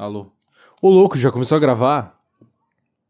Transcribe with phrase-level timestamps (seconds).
[0.00, 0.32] Alô?
[0.80, 2.18] Ô louco, já começou a gravar?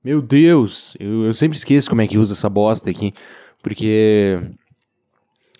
[0.02, 3.14] Meu Deus, eu, eu sempre esqueço como é que usa essa bosta aqui.
[3.62, 4.40] Porque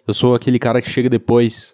[0.09, 1.73] eu sou aquele cara que chega depois.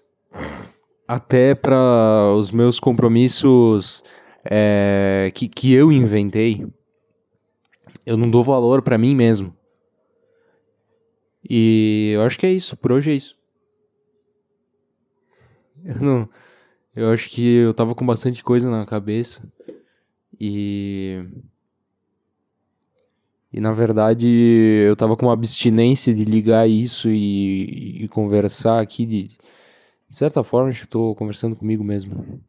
[1.09, 4.05] Até pra os meus compromissos
[4.45, 6.67] é, que, que eu inventei.
[8.05, 9.57] Eu não dou valor pra mim mesmo.
[11.49, 13.35] E eu acho que é isso, por hoje é isso.
[15.83, 16.29] Eu não.
[16.97, 19.47] Eu acho que eu tava com bastante coisa na cabeça.
[20.41, 21.23] E.
[23.53, 29.07] E na verdade eu tava com uma abstinência de ligar isso e, e conversar aqui
[29.07, 32.43] de, de certa forma acho que tô conversando comigo mesmo.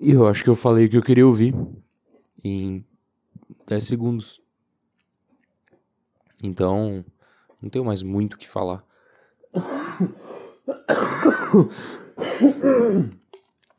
[0.00, 1.54] E eu acho que eu falei o que eu queria ouvir
[2.42, 2.84] em
[3.66, 4.40] 10 segundos.
[6.42, 7.04] Então,
[7.60, 8.84] não tenho mais muito o que falar.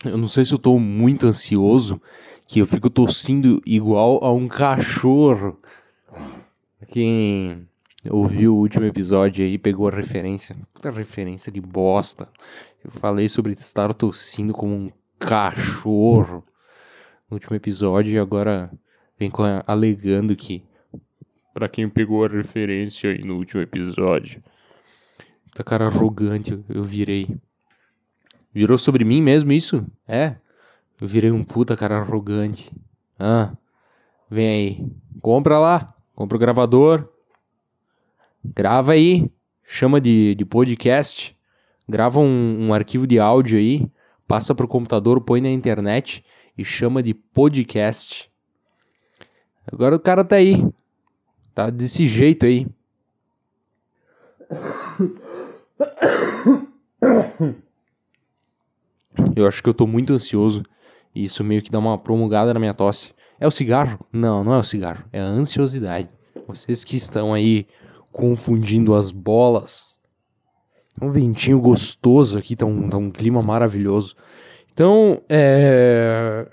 [0.03, 2.01] Eu não sei se eu tô muito ansioso,
[2.47, 5.59] que eu fico tossindo igual a um cachorro.
[6.89, 7.67] Quem
[8.09, 10.55] ouviu o último episódio aí pegou a referência.
[10.73, 12.29] Puta referência de bosta.
[12.83, 16.43] Eu falei sobre estar tossindo como um cachorro
[17.29, 18.71] no último episódio e agora
[19.17, 20.63] vem com a, alegando que
[21.53, 24.43] para quem pegou a referência aí no último episódio.
[25.55, 27.29] Tá cara arrogante, eu, eu virei.
[28.55, 29.85] Virou sobre mim mesmo isso?
[30.07, 30.37] É.
[31.01, 32.71] Eu virei um puta cara arrogante.
[33.19, 33.51] Ah,
[34.31, 34.87] vem aí.
[35.21, 35.93] Compra lá.
[36.15, 37.09] Compra o gravador.
[38.45, 39.29] Grava aí.
[39.61, 41.37] Chama de, de podcast.
[41.87, 43.91] Grava um, um arquivo de áudio aí.
[44.25, 46.23] Passa pro computador, põe na internet
[46.57, 48.31] e chama de podcast.
[49.69, 50.65] Agora o cara tá aí.
[51.53, 52.65] Tá desse jeito aí.
[59.35, 60.63] Eu acho que eu tô muito ansioso.
[61.13, 63.11] E isso meio que dá uma promulgada na minha tosse.
[63.39, 63.99] É o cigarro?
[64.11, 65.05] Não, não é o cigarro.
[65.11, 66.09] É a ansiosidade.
[66.47, 67.67] Vocês que estão aí
[68.11, 69.95] confundindo as bolas.
[71.01, 74.15] Um ventinho gostoso aqui, tá um, tá um clima maravilhoso.
[74.71, 76.47] Então, é.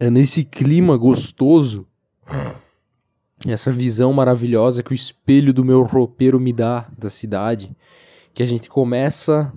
[0.00, 1.86] É nesse clima gostoso
[3.46, 7.74] essa visão maravilhosa que o espelho do meu roupeiro me dá da cidade,
[8.34, 9.52] que a gente começa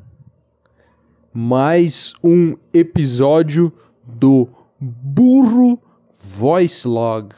[1.34, 3.72] mais um episódio
[4.06, 4.50] do
[4.80, 5.82] Burro
[6.22, 7.34] Voice Log.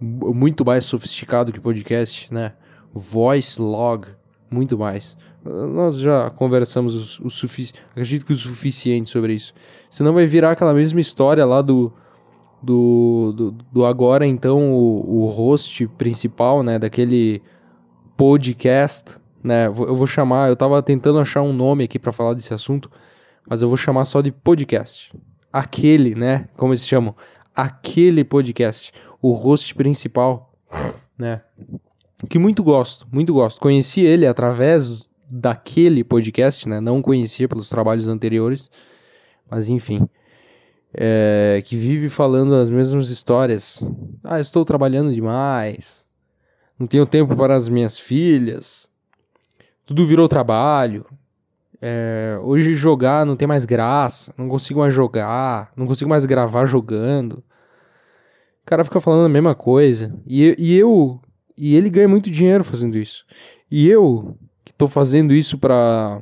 [0.00, 2.54] Muito mais sofisticado que podcast, né?
[2.92, 4.08] Voice Log,
[4.50, 5.16] muito mais.
[5.44, 9.52] Nós já conversamos o, o suficiente, acredito que o suficiente sobre isso.
[9.90, 11.92] Senão vai virar aquela mesma história lá do
[12.60, 17.40] do, do, do agora então o, o host principal, né, daquele
[18.16, 22.52] podcast, né, eu vou chamar, eu tava tentando achar um nome aqui para falar desse
[22.52, 22.90] assunto,
[23.48, 25.12] mas eu vou chamar só de podcast.
[25.52, 27.14] Aquele, né, como eles chamam,
[27.54, 30.52] aquele podcast, o host principal,
[31.16, 31.42] né,
[32.28, 33.60] que muito gosto, muito gosto.
[33.60, 38.70] Conheci ele através daquele podcast, né, não conhecia pelos trabalhos anteriores,
[39.50, 40.08] mas enfim
[40.92, 43.86] é, que vive falando as mesmas histórias.
[44.24, 46.06] Ah, estou trabalhando demais,
[46.78, 48.87] não tenho tempo para as minhas filhas,
[49.88, 51.06] tudo virou trabalho.
[51.80, 56.66] É, hoje jogar não tem mais graça, não consigo mais jogar, não consigo mais gravar
[56.66, 57.42] jogando.
[58.62, 60.14] O cara fica falando a mesma coisa.
[60.26, 61.18] E, e eu.
[61.56, 63.24] E ele ganha muito dinheiro fazendo isso.
[63.70, 66.20] E eu, que estou fazendo isso para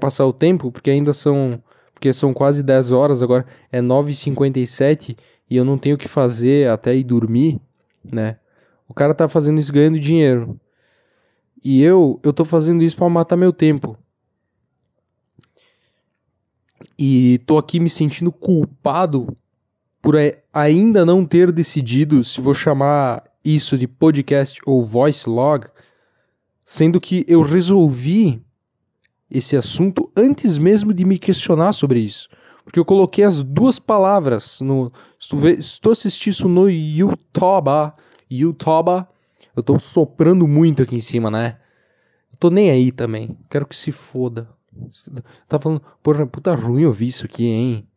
[0.00, 1.60] passar o tempo, porque ainda são
[1.92, 5.16] porque são quase 10 horas, agora é 9h57
[5.50, 7.60] e eu não tenho o que fazer até ir dormir,
[8.04, 8.36] né?
[8.88, 10.60] O cara tá fazendo isso ganhando dinheiro.
[11.64, 13.96] E eu, eu tô fazendo isso para matar meu tempo.
[16.98, 19.34] E tô aqui me sentindo culpado
[20.02, 20.14] por
[20.52, 25.66] ainda não ter decidido se vou chamar isso de podcast ou voice log,
[26.64, 28.42] sendo que eu resolvi
[29.30, 32.28] esse assunto antes mesmo de me questionar sobre isso.
[32.64, 34.92] Porque eu coloquei as duas palavras no.
[35.18, 37.92] Se tu, tu assistir isso no YouTube,
[38.30, 39.06] YouTube,
[39.56, 41.58] eu tô soprando muito aqui em cima, né?
[42.32, 43.36] Eu tô nem aí também.
[43.48, 44.48] Quero que se foda.
[45.48, 47.88] Tá falando, porra, puta ruim ouvir isso aqui, hein?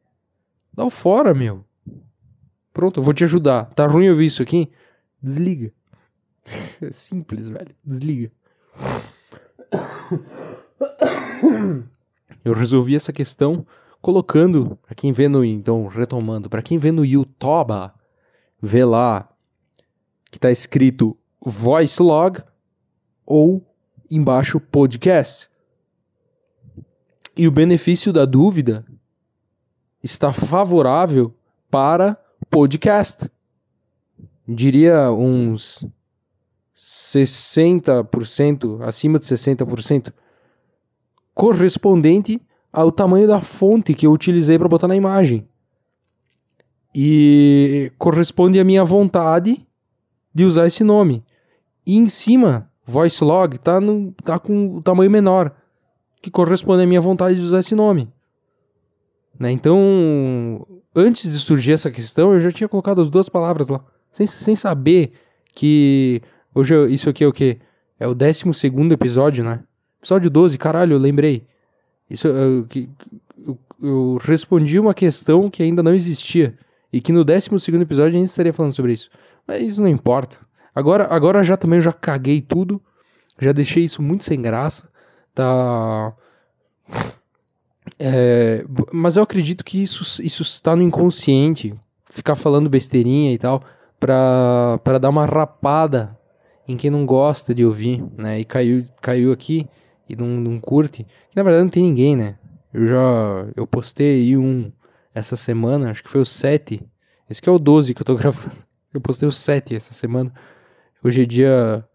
[0.72, 1.66] Dá o fora, meu.
[2.72, 3.66] Pronto, eu vou te ajudar.
[3.74, 4.70] Tá ruim ouvir isso aqui?
[5.22, 5.74] Desliga.
[6.82, 7.76] É simples, velho.
[7.84, 8.32] Desliga.
[12.46, 13.66] Eu resolvi essa questão
[14.00, 17.92] colocando, para quem vê no, então, retomando, para quem vê no YouTube,
[18.62, 19.28] vê lá
[20.32, 21.18] que tá escrito
[21.50, 22.42] voice log
[23.26, 23.66] ou
[24.12, 25.48] embaixo podcast.
[27.36, 28.84] E o benefício da dúvida
[30.04, 31.34] está favorável
[31.70, 32.18] para
[32.50, 33.30] podcast.
[34.48, 35.86] Diria uns
[36.76, 40.12] 60%, acima de 60%,
[41.34, 42.42] correspondente
[42.72, 45.48] ao tamanho da fonte que eu utilizei para botar na imagem.
[46.94, 49.66] E corresponde à minha vontade
[50.34, 51.24] de usar esse nome.
[51.88, 55.56] E em cima, voice log tá, no, tá com o tamanho menor,
[56.22, 58.12] que corresponde à minha vontade de usar esse nome.
[59.40, 59.52] Né?
[59.52, 63.82] Então, antes de surgir essa questão, eu já tinha colocado as duas palavras lá,
[64.12, 65.14] sem, sem saber
[65.56, 66.22] que
[66.54, 67.58] hoje eu, isso aqui é o que?
[67.98, 68.44] É o 12
[68.92, 69.64] episódio, né?
[70.02, 71.48] Episódio 12, caralho, eu lembrei.
[72.10, 72.68] Isso, eu,
[73.46, 76.58] eu, eu respondi uma questão que ainda não existia.
[76.92, 77.50] E que no 12
[77.82, 79.10] episódio a gente estaria falando sobre isso.
[79.48, 80.47] Mas isso não importa.
[80.78, 82.80] Agora, agora já também já caguei tudo.
[83.42, 84.88] Já deixei isso muito sem graça.
[85.34, 86.14] Tá.
[87.98, 88.64] É,
[88.94, 91.74] mas eu acredito que isso, isso está no inconsciente.
[92.06, 93.64] Ficar falando besteirinha e tal.
[94.00, 96.16] Pra dar uma rapada
[96.68, 98.40] em quem não gosta de ouvir, né?
[98.40, 99.68] E caiu, caiu aqui
[100.08, 101.04] e não, não curte.
[101.32, 102.38] Que na verdade não tem ninguém, né?
[102.72, 103.48] Eu já.
[103.56, 104.72] Eu postei um
[105.12, 106.88] essa semana, acho que foi o 7.
[107.28, 108.58] Esse que é o 12 que eu tô gravando.
[108.94, 110.32] Eu postei o 7 essa semana.
[111.08, 111.88] Hoje é dia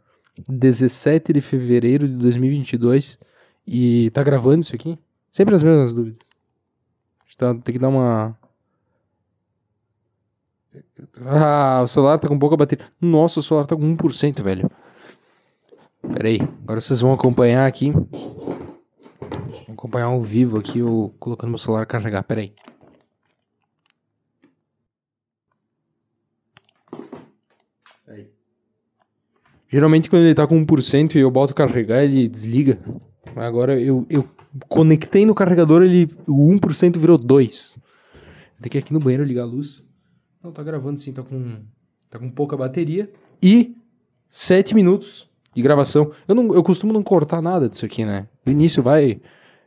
[0.48, 3.18] 17 de fevereiro de 2022
[3.66, 4.98] e tá gravando isso aqui?
[5.30, 6.18] Sempre as mesmas dúvidas.
[7.36, 8.34] Tá, tem que dar uma.
[11.26, 12.86] Ah, o celular tá com pouca bateria.
[12.98, 14.70] Nossa, o celular tá com 1%, velho.
[16.10, 17.90] Pera aí, agora vocês vão acompanhar aqui.
[17.90, 22.22] Vou acompanhar ao vivo aqui, eu colocando meu celular carregar.
[22.22, 22.54] Pera aí.
[29.72, 32.78] Geralmente quando ele tá com 1% e eu boto carregar, ele desliga.
[33.34, 34.28] Agora eu, eu
[34.68, 37.78] conectei no carregador, ele o 1% virou 2.
[38.60, 39.82] Tem que ir aqui no banheiro ligar a luz.
[40.44, 41.56] Não, tá gravando sim, tá com,
[42.10, 43.10] tá com pouca bateria.
[43.42, 43.74] E
[44.28, 46.12] 7 minutos de gravação.
[46.28, 48.28] Eu, não, eu costumo não cortar nada disso aqui, né?
[48.44, 49.22] No início vai.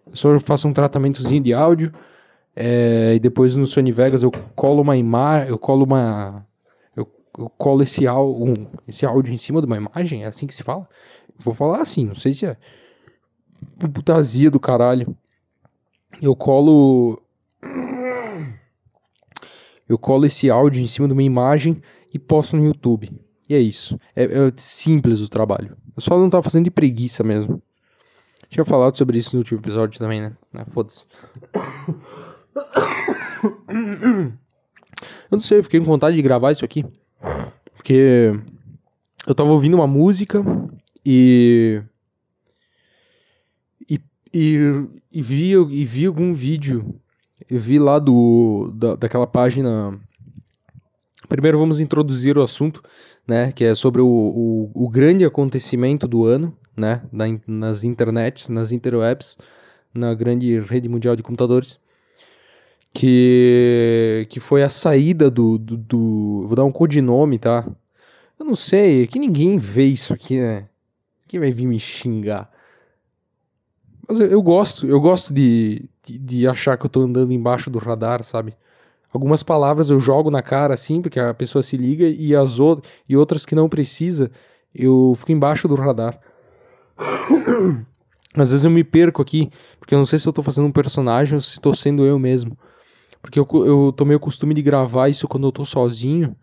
[0.06, 1.92] Eu só faço um tratamentozinho de áudio.
[2.56, 5.50] É, e depois no Sony Vegas eu colo uma imagem.
[5.50, 6.46] Eu colo uma
[7.38, 8.54] eu colo esse, um,
[8.88, 10.88] esse áudio em cima de uma imagem, é assim que se fala?
[11.38, 12.58] vou falar assim, não sei se é
[13.92, 15.16] putasia do caralho.
[16.22, 17.22] Eu colo.
[19.88, 21.82] Eu colo esse áudio em cima de uma imagem
[22.14, 23.12] e posto no YouTube.
[23.48, 24.00] E é isso.
[24.16, 25.78] É, é simples o trabalho.
[25.96, 27.62] Eu só não tava fazendo de preguiça mesmo.
[28.50, 30.34] Tinha falado sobre isso no último episódio também, né?
[30.54, 31.04] Ah, Foda-se.
[35.30, 36.86] Eu não sei, eu fiquei com vontade de gravar isso aqui.
[37.76, 38.32] Porque
[39.28, 40.44] eu tava ouvindo uma música
[41.06, 41.82] e.
[43.90, 44.00] E,
[44.34, 44.58] e,
[45.12, 46.96] e, vi, e vi algum vídeo.
[47.50, 50.00] Eu vi lá do, da, daquela página.
[51.28, 52.84] Primeiro vamos introduzir o assunto,
[53.28, 53.52] né?
[53.52, 57.02] Que é sobre o, o, o grande acontecimento do ano, né?
[57.12, 59.38] Na, nas internets, nas interwebs,
[59.94, 61.80] na grande rede mundial de computadores
[62.96, 67.68] que, que foi a saída do, do, do, Vou dar um codinome, tá?
[68.40, 70.70] Eu não sei, é que ninguém vê isso aqui, né?
[71.28, 72.50] Quem vai vir me xingar?
[74.08, 77.70] Mas eu, eu gosto, eu gosto de, de, de, achar que eu tô andando embaixo
[77.70, 78.56] do radar, sabe?
[79.12, 82.90] Algumas palavras eu jogo na cara assim, porque a pessoa se liga, e as outras,
[83.10, 84.32] e outras que não precisa,
[84.74, 86.18] eu fico embaixo do radar.
[88.38, 90.72] Às vezes eu me perco aqui, porque eu não sei se eu tô fazendo um
[90.72, 92.58] personagem ou se estou sendo eu mesmo.
[93.26, 96.36] Porque eu, eu tomei o costume de gravar isso quando eu tô sozinho.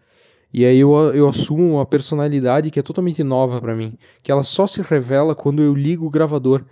[0.52, 3.96] E aí eu, eu assumo uma personalidade que é totalmente nova para mim.
[4.20, 6.64] Que ela só se revela quando eu ligo o gravador.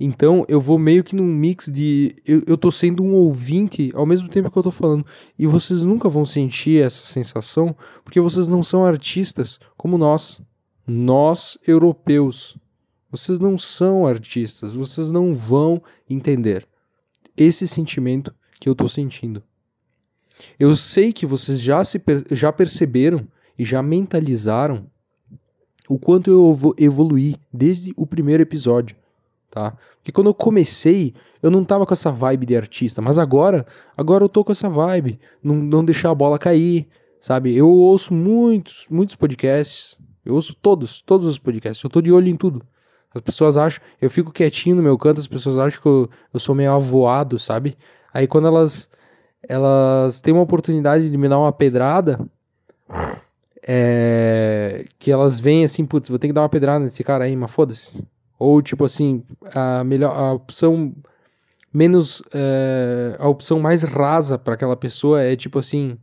[0.00, 2.16] Então eu vou meio que num mix de.
[2.26, 5.06] Eu, eu tô sendo um ouvinte ao mesmo tempo que eu tô falando.
[5.38, 7.74] E vocês nunca vão sentir essa sensação
[8.04, 10.40] porque vocês não são artistas como nós.
[10.84, 12.58] Nós, europeus.
[13.12, 14.74] Vocês não são artistas.
[14.74, 16.66] Vocês não vão entender
[17.36, 19.42] esse sentimento que eu tô sentindo.
[20.58, 22.00] Eu sei que vocês já, se
[22.32, 23.26] já perceberam
[23.58, 24.86] e já mentalizaram
[25.88, 28.96] o quanto eu evoluí desde o primeiro episódio,
[29.50, 29.76] tá?
[29.96, 34.24] Porque quando eu comecei, eu não tava com essa vibe de artista, mas agora, agora
[34.24, 36.88] eu tô com essa vibe, não, não deixar a bola cair,
[37.20, 37.56] sabe?
[37.56, 42.28] Eu ouço muitos, muitos podcasts, eu ouço todos, todos os podcasts, eu tô de olho
[42.28, 42.62] em tudo.
[43.14, 46.40] As pessoas acham, eu fico quietinho no meu canto, as pessoas acham que eu, eu
[46.40, 47.76] sou meio avoado, sabe?
[48.16, 48.88] Aí quando elas
[49.46, 52.18] elas têm uma oportunidade de me dar uma pedrada,
[53.62, 57.36] é, que elas vêm assim, putz, vou ter que dar uma pedrada nesse cara aí,
[57.36, 57.92] mas foda-se.
[58.38, 59.22] Ou tipo assim,
[59.54, 60.94] a melhor a opção
[61.70, 65.98] menos é, a opção mais rasa para aquela pessoa é tipo assim,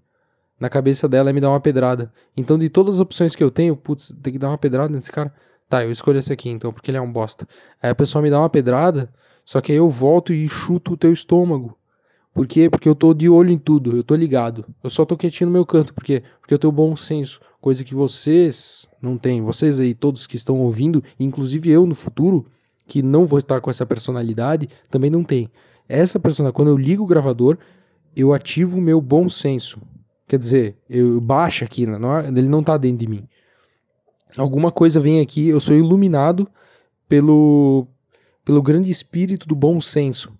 [0.60, 2.14] na cabeça dela é me dar uma pedrada.
[2.38, 5.12] Então de todas as opções que eu tenho, putz, tem que dar uma pedrada nesse
[5.12, 5.34] cara.
[5.68, 7.48] Tá, eu escolho esse aqui então, porque ele é um bosta.
[7.82, 9.12] Aí a pessoa me dá uma pedrada,
[9.44, 11.76] só que aí eu volto e chuto o teu estômago.
[12.34, 12.70] Por quê?
[12.70, 14.66] Porque eu tô de olho em tudo, eu tô ligado.
[14.84, 16.24] Eu só tô quietinho no meu canto, por quê?
[16.42, 19.42] Porque eu tenho bom senso, coisa que vocês não têm.
[19.42, 22.48] Vocês aí, todos que estão ouvindo, inclusive eu no futuro,
[22.88, 25.50] que não vou estar com essa personalidade, também não tem.
[25.88, 27.58] Essa personalidade, quando eu ligo o gravador,
[28.16, 29.80] eu ativo o meu bom senso.
[30.28, 31.98] Quer dizer, eu baixo aqui, né?
[32.00, 33.28] não, é, ele não tá dentro de mim.
[34.36, 36.50] Alguma coisa vem aqui, eu sou iluminado
[37.08, 37.88] pelo,
[38.44, 40.34] pelo grande espírito do bom senso.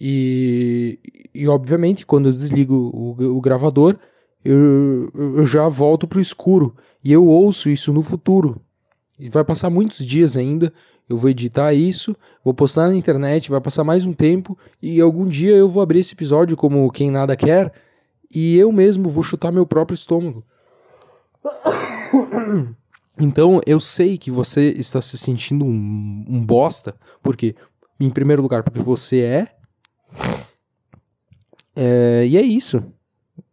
[0.00, 0.98] E,
[1.34, 3.98] e obviamente, quando eu desligo o, o gravador,
[4.42, 6.74] eu, eu já volto pro escuro.
[7.04, 8.60] E eu ouço isso no futuro.
[9.18, 10.72] E vai passar muitos dias ainda.
[11.08, 14.56] Eu vou editar isso, vou postar na internet, vai passar mais um tempo.
[14.80, 17.72] E algum dia eu vou abrir esse episódio como Quem Nada Quer.
[18.32, 20.44] E eu mesmo vou chutar meu próprio estômago.
[23.22, 26.94] Então eu sei que você está se sentindo um, um bosta.
[27.22, 27.54] Por quê?
[27.98, 29.48] Em primeiro lugar, porque você é
[31.82, 32.84] é, e é isso.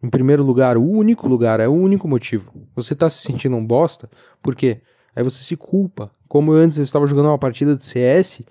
[0.03, 2.51] Em primeiro lugar, o único lugar, é o único motivo.
[2.75, 4.09] Você tá se sentindo um bosta,
[4.43, 4.81] por quê?
[5.15, 6.11] Aí você se culpa.
[6.27, 8.41] Como antes eu estava jogando uma partida de CS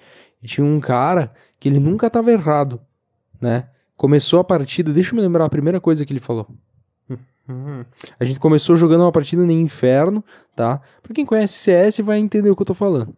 [0.42, 1.30] e tinha um cara
[1.60, 2.80] que ele nunca estava errado,
[3.38, 3.68] né?
[3.98, 6.48] Começou a partida, deixa eu me lembrar a primeira coisa que ele falou.
[8.18, 10.80] A gente começou jogando uma partida no inferno, tá?
[11.02, 13.14] Pra quem conhece CS vai entender o que eu tô falando.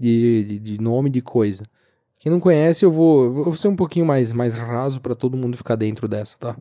[0.00, 1.64] De, de, de nome de coisa.
[2.22, 5.56] Quem não conhece, eu vou, vou ser um pouquinho mais, mais raso para todo mundo
[5.56, 6.56] ficar dentro dessa, tá?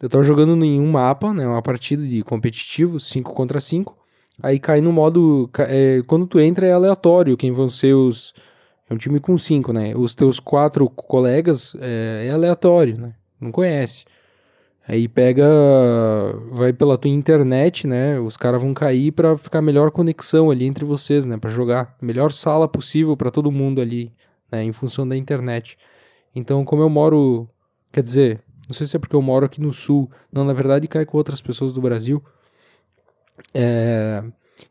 [0.00, 1.46] Eu tava jogando em um mapa, né?
[1.46, 3.94] Uma partida de competitivo, 5 contra 5.
[4.42, 5.50] Aí cai no modo.
[5.68, 8.32] É, quando tu entra é aleatório quem vão ser os.
[8.88, 9.92] É um time com 5, né?
[9.94, 13.12] Os teus quatro colegas é, é aleatório, né?
[13.38, 14.06] Não conhece.
[14.88, 15.46] Aí pega,
[16.52, 18.18] vai pela tua internet, né?
[18.18, 21.36] Os caras vão cair para ficar melhor conexão ali entre vocês, né?
[21.36, 24.10] Para jogar melhor sala possível para todo mundo ali
[24.54, 25.76] né, em função da internet.
[26.34, 27.48] Então, como eu moro,
[27.92, 30.86] quer dizer, não sei se é porque eu moro aqui no sul, não, na verdade
[30.86, 32.22] cai com outras pessoas do Brasil,
[33.52, 34.22] é,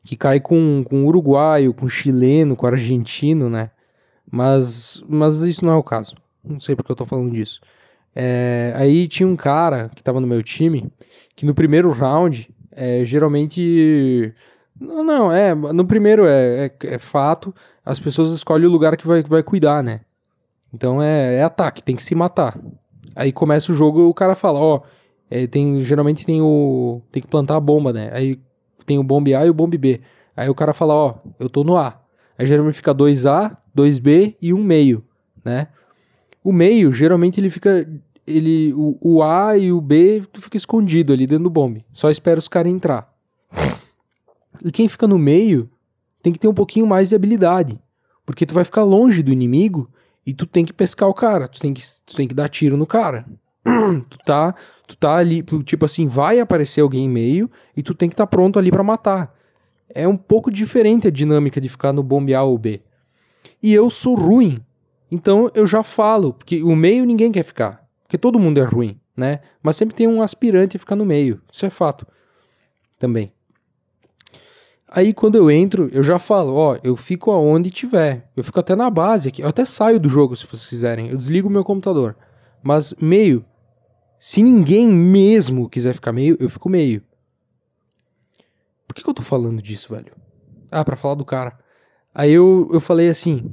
[0.03, 3.71] que cai com, com uruguaio, com chileno, com argentino, né?
[4.31, 6.15] Mas, mas isso não é o caso.
[6.43, 7.59] Não sei porque eu tô falando disso.
[8.15, 10.89] É, aí tinha um cara que tava no meu time,
[11.35, 14.33] que no primeiro round, é, geralmente
[14.79, 15.53] não, não, é.
[15.53, 17.53] No primeiro é, é, é, fato,
[17.85, 20.01] as pessoas escolhem o lugar que vai, vai cuidar, né?
[20.73, 22.59] Então é, é ataque, tem que se matar.
[23.15, 24.81] Aí começa o jogo o cara fala, ó,
[25.29, 27.01] é, tem, geralmente tem o.
[27.11, 28.09] Tem que plantar a bomba, né?
[28.13, 28.39] Aí
[28.85, 30.01] tem o bombe A e o bombe B.
[30.35, 32.01] Aí o cara fala, ó, eu tô no A.
[32.37, 35.03] Aí geralmente fica 2A, 2B e um meio,
[35.45, 35.67] né?
[36.43, 37.87] O meio, geralmente ele fica.
[38.25, 41.85] Ele, o, o A e o B fica escondido ali dentro do bombe.
[41.93, 43.12] Só espera os caras entrar.
[44.63, 45.69] E quem fica no meio
[46.21, 47.79] tem que ter um pouquinho mais de habilidade.
[48.25, 49.89] Porque tu vai ficar longe do inimigo
[50.25, 51.47] e tu tem que pescar o cara.
[51.47, 53.25] Tu tem que, tu tem que dar tiro no cara.
[54.09, 54.55] tu tá,
[54.87, 58.25] tu tá ali, tipo assim, vai aparecer alguém em meio e tu tem que estar
[58.25, 59.35] tá pronto ali para matar.
[59.89, 62.81] É um pouco diferente a dinâmica de ficar no bombe A ou B.
[63.61, 64.59] E eu sou ruim.
[65.11, 67.85] Então eu já falo, porque o meio ninguém quer ficar.
[68.03, 69.39] Porque todo mundo é ruim, né?
[69.61, 71.41] Mas sempre tem um aspirante a ficar no meio.
[71.51, 72.07] Isso é fato.
[72.97, 73.31] Também.
[74.95, 78.29] Aí quando eu entro, eu já falo, ó, eu fico aonde tiver.
[78.37, 79.41] Eu fico até na base aqui.
[79.41, 81.09] Eu até saio do jogo se vocês quiserem.
[81.09, 82.15] Eu desligo o meu computador.
[82.61, 83.43] Mas meio.
[84.19, 87.01] Se ninguém mesmo quiser ficar meio, eu fico meio.
[88.87, 90.13] Por que, que eu tô falando disso, velho?
[90.69, 91.57] Ah, pra falar do cara.
[92.13, 93.51] Aí eu, eu falei assim.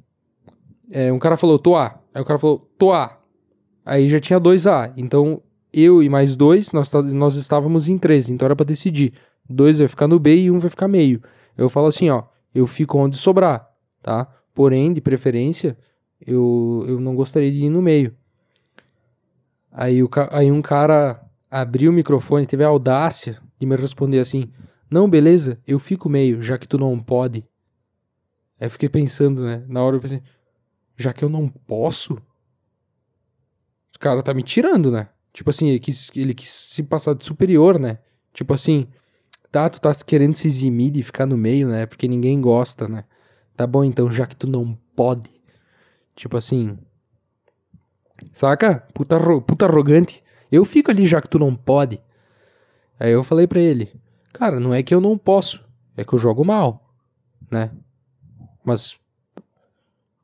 [0.91, 1.99] É, um cara falou, tô A.
[2.13, 3.19] Aí o cara falou, tô A.
[3.83, 4.93] Aí já tinha dois A.
[4.95, 5.43] Então
[5.73, 8.29] eu e mais dois, nós, nós estávamos em três.
[8.29, 9.15] Então era pra decidir
[9.51, 11.23] dois vai ficar no B e um vai ficar meio.
[11.57, 13.69] Eu falo assim, ó, eu fico onde sobrar,
[14.03, 14.27] tá?
[14.55, 15.77] Porém, de preferência,
[16.25, 18.15] eu, eu não gostaria de ir no meio.
[19.71, 24.51] Aí, o, aí um cara abriu o microfone, teve a audácia de me responder assim:
[24.91, 27.45] Não, beleza, eu fico meio, já que tu não pode.
[28.61, 29.65] Aí eu fiquei pensando, né?
[29.69, 30.23] Na hora eu pensei:
[30.97, 32.15] Já que eu não posso?
[33.95, 35.09] O cara tá me tirando, né?
[35.33, 37.99] Tipo assim, ele quis, ele quis se passar de superior, né?
[38.33, 38.89] Tipo assim,
[39.51, 41.85] Tá, tu tá querendo se eximir de ficar no meio, né?
[41.85, 43.05] Porque ninguém gosta, né?
[43.57, 45.31] Tá bom, então, já que tu não pode.
[46.15, 46.79] Tipo assim.
[48.33, 48.87] Saca?
[48.95, 50.23] Puta, puta arrogante.
[50.53, 52.01] Eu fico ali já que tu não pode.
[52.99, 53.93] Aí eu falei pra ele:
[54.33, 55.65] Cara, não é que eu não posso.
[55.97, 56.95] É que eu jogo mal.
[57.51, 57.71] Né?
[58.65, 58.99] Mas.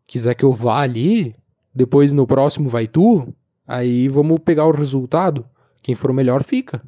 [0.06, 1.34] Quiser que eu vá ali.
[1.74, 3.34] depois no próximo vai tu,
[3.66, 5.48] aí vamos pegar o resultado.
[5.82, 6.82] Quem for melhor fica,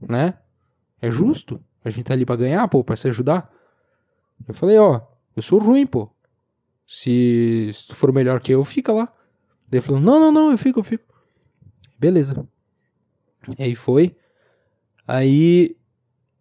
[0.00, 0.34] né?
[1.00, 1.60] É justo.
[1.84, 3.52] A gente tá ali pra ganhar, pô, pra se ajudar.
[4.48, 5.00] Eu falei, ó,
[5.36, 6.08] eu sou ruim, pô.
[6.86, 9.12] Se, se tu for melhor que eu, fica lá.
[9.68, 11.04] Daí ele falou, não, não, não, eu fico, eu fico.
[11.98, 12.46] Beleza.
[13.58, 14.16] E aí foi.
[15.06, 15.76] Aí.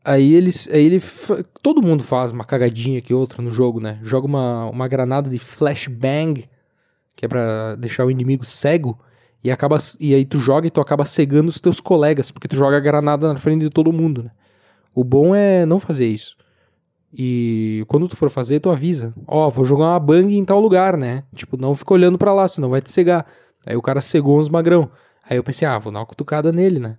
[0.03, 0.69] Aí eles.
[0.71, 1.01] Aí ele.
[1.61, 3.99] Todo mundo faz uma cagadinha que outra no jogo, né?
[4.01, 6.47] Joga uma, uma granada de flashbang,
[7.15, 8.99] que é pra deixar o inimigo cego.
[9.43, 12.55] E, acaba, e aí tu joga e tu acaba cegando os teus colegas, porque tu
[12.55, 14.31] joga a granada na frente de todo mundo, né?
[14.93, 16.35] O bom é não fazer isso.
[17.15, 19.13] E quando tu for fazer, tu avisa.
[19.27, 21.23] Ó, oh, vou jogar uma bang em tal lugar, né?
[21.35, 23.25] Tipo, não fica olhando para lá, senão vai te cegar.
[23.65, 24.89] Aí o cara cegou uns magrão.
[25.29, 26.97] Aí eu pensei, ah, vou dar uma cutucada nele, né?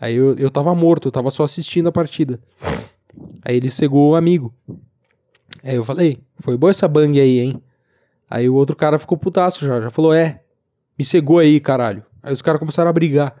[0.00, 2.40] Aí eu, eu tava morto, eu tava só assistindo a partida.
[3.44, 4.54] Aí ele cegou o amigo.
[5.64, 7.62] Aí eu falei, foi boa essa bang aí, hein?
[8.30, 10.42] Aí o outro cara ficou putaço já, já falou, é,
[10.96, 12.04] me cegou aí, caralho.
[12.22, 13.34] Aí os caras começaram a brigar.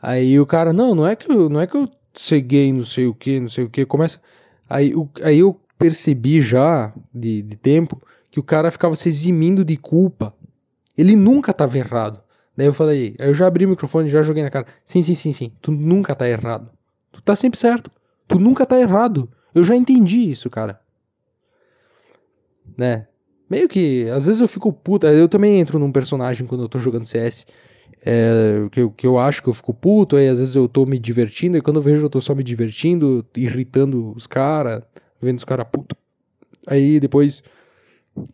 [0.00, 1.88] Aí o cara, não, não é que eu, não é que eu
[2.20, 3.84] ceguei, não sei o que, não sei o que.
[3.84, 4.20] Começa.
[4.68, 9.64] Aí, o, aí eu percebi já, de, de tempo, que o cara ficava se eximindo
[9.64, 10.34] de culpa.
[10.96, 12.20] Ele nunca tava errado.
[12.56, 14.66] Daí eu falei, aí eu já abri o microfone, já joguei na cara.
[14.84, 15.52] Sim, sim, sim, sim.
[15.60, 16.70] Tu nunca tá errado.
[17.12, 17.90] Tu tá sempre certo.
[18.26, 19.30] Tu nunca tá errado.
[19.54, 20.80] Eu já entendi isso, cara.
[22.76, 23.06] Né?
[23.48, 26.78] Meio que, às vezes eu fico puta, eu também entro num personagem quando eu tô
[26.78, 27.46] jogando CS,
[28.04, 30.98] é, que, que eu acho que eu fico puto, aí às vezes eu tô me
[30.98, 34.82] divertindo, e quando eu vejo eu tô só me divertindo, irritando os caras,
[35.20, 35.96] vendo os caras puto.
[36.66, 37.42] Aí depois,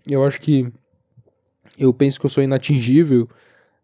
[0.09, 0.71] eu acho que
[1.79, 3.29] eu penso que eu sou inatingível,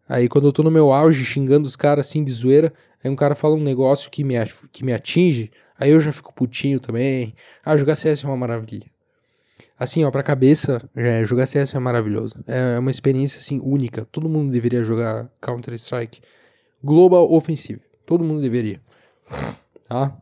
[0.07, 2.73] aí quando eu tô no meu auge xingando os caras assim de zoeira,
[3.03, 4.35] aí um cara fala um negócio que me,
[4.71, 7.33] que me atinge, aí eu já fico putinho também.
[7.65, 8.85] Ah, jogar CS é uma maravilha.
[9.79, 12.35] Assim, ó, pra cabeça, é, jogar CS é maravilhoso.
[12.45, 14.05] É uma experiência, assim, única.
[14.11, 16.19] Todo mundo deveria jogar Counter-Strike
[16.83, 17.81] Global Offensive.
[18.05, 18.81] Todo mundo deveria.
[19.87, 20.15] Tá?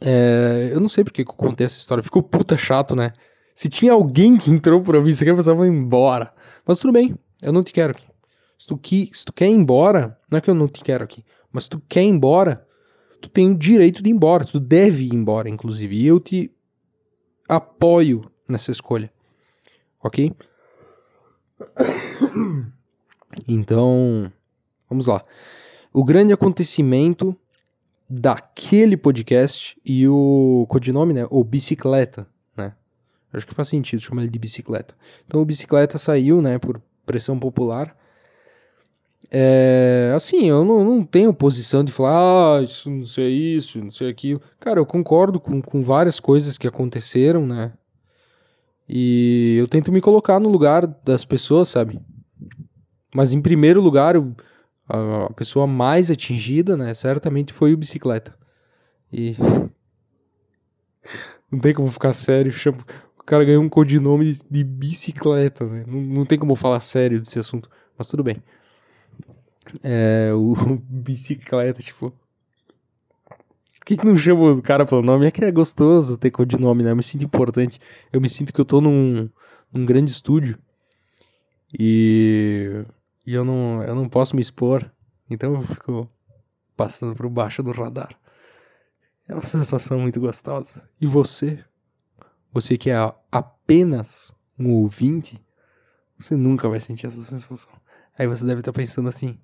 [0.00, 2.04] É, eu não sei porque que eu contei essa história.
[2.04, 3.12] Ficou puta chato, né?
[3.54, 6.32] Se tinha alguém que entrou por mim, você quer pensar, vou embora.
[6.66, 8.06] Mas tudo bem, eu não te quero aqui.
[8.58, 11.02] Se tu, que, se tu quer ir embora, não é que eu não te quero
[11.02, 12.66] aqui, mas se tu quer ir embora,
[13.20, 14.44] tu tem o direito de ir embora.
[14.44, 15.96] Tu deve ir embora, inclusive.
[15.96, 16.52] E eu te
[17.48, 19.10] apoio nessa escolha.
[20.02, 20.32] Ok?
[23.46, 24.30] Então,
[24.88, 25.24] vamos lá.
[25.92, 27.36] O grande acontecimento
[28.08, 31.26] daquele podcast e o codinome, né?
[31.30, 32.74] O Bicicleta, né?
[33.32, 34.94] Acho que faz sentido chamar ele de bicicleta.
[35.26, 37.96] Então, o Bicicleta saiu, né, por pressão popular.
[39.30, 43.90] É, assim, eu não, não tenho posição de falar, ah, isso não sei isso, não
[43.90, 44.42] sei aquilo.
[44.58, 47.72] Cara, eu concordo com, com várias coisas que aconteceram, né?
[48.92, 52.00] E eu tento me colocar no lugar das pessoas, sabe?
[53.14, 54.16] Mas em primeiro lugar,
[54.88, 58.36] a pessoa mais atingida, né, certamente foi o bicicleta.
[59.12, 59.36] E
[61.48, 62.52] não tem como ficar sério,
[63.16, 65.84] o cara ganhou um codinome de bicicleta, né?
[65.86, 68.42] Não, não tem como falar sério desse assunto, mas tudo bem.
[69.84, 72.12] É, o bicicleta, tipo,
[73.90, 75.26] que, que não chama o cara pelo nome?
[75.26, 76.92] É que é gostoso ter codinome, né?
[76.92, 77.80] Eu me sinto importante.
[78.12, 79.28] Eu me sinto que eu tô num,
[79.72, 80.56] num grande estúdio.
[81.76, 82.84] E,
[83.26, 84.88] e eu, não, eu não posso me expor.
[85.28, 86.08] Então eu fico
[86.76, 88.16] passando por baixo do radar.
[89.26, 90.88] É uma sensação muito gostosa.
[91.00, 91.64] E você?
[92.52, 95.44] Você que é apenas um ouvinte,
[96.16, 97.72] você nunca vai sentir essa sensação.
[98.16, 99.36] Aí você deve estar pensando assim: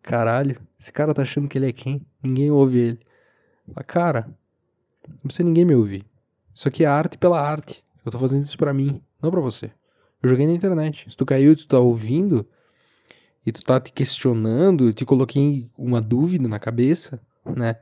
[0.00, 2.06] caralho, esse cara tá achando que ele é quem?
[2.22, 3.11] Ninguém ouve ele.
[3.66, 4.28] Mas, cara,
[5.08, 6.04] não precisa ninguém me ouvir.
[6.54, 7.84] Isso aqui é arte pela arte.
[8.04, 9.70] Eu tô fazendo isso para mim, não para você.
[10.22, 11.10] Eu joguei na internet.
[11.10, 12.46] Se tu caiu e tu tá ouvindo,
[13.44, 17.76] e tu tá te questionando, eu te coloquei uma dúvida na cabeça, né?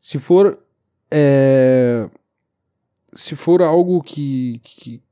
[0.00, 0.62] Se for.
[1.10, 2.08] É,
[3.14, 5.02] se for algo que, que,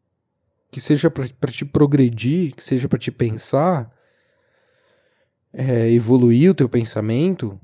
[0.71, 3.91] que seja para te progredir, que seja para te pensar,
[5.53, 7.59] é, evoluir o teu pensamento,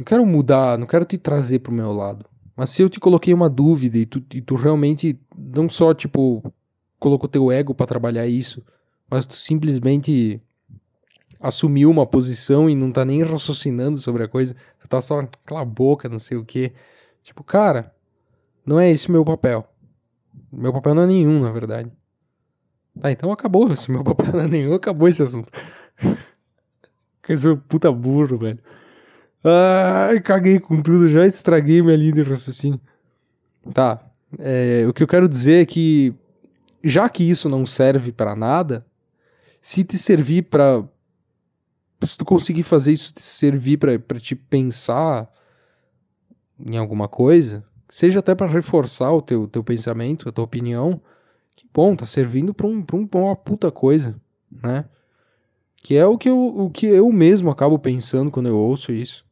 [0.00, 2.24] não quero mudar, não quero te trazer pro meu lado.
[2.56, 6.42] Mas se eu te coloquei uma dúvida e tu, e tu realmente não só, tipo,
[6.98, 8.62] colocou teu ego para trabalhar isso,
[9.10, 10.40] mas tu simplesmente
[11.38, 15.60] assumiu uma posição e não tá nem raciocinando sobre a coisa, tu tá só, cala
[15.60, 16.72] a boca, não sei o que.
[17.22, 17.94] Tipo, cara,
[18.64, 19.66] não é esse meu papel.
[20.50, 21.92] Meu papel não é nenhum, na verdade.
[22.98, 23.68] Tá, então acabou.
[23.76, 25.50] Se meu papel não é nenhum, acabou esse assunto.
[27.22, 28.58] Que sou puta burro, velho.
[29.42, 32.80] Ai, caguei com tudo, já estraguei minha linha de raciocínio.
[33.72, 34.04] Tá.
[34.38, 36.14] É, o que eu quero dizer é que,
[36.84, 38.84] já que isso não serve para nada,
[39.60, 40.84] se te servir para
[42.06, 45.30] se tu conseguir fazer isso te servir para te pensar
[46.58, 51.00] em alguma coisa, seja até para reforçar o teu, teu pensamento, a tua opinião,
[51.54, 54.18] que bom, tá servindo para um, pra um, uma puta coisa,
[54.50, 54.86] né?
[55.76, 59.26] Que é o que, eu, o que eu mesmo acabo pensando quando eu ouço isso.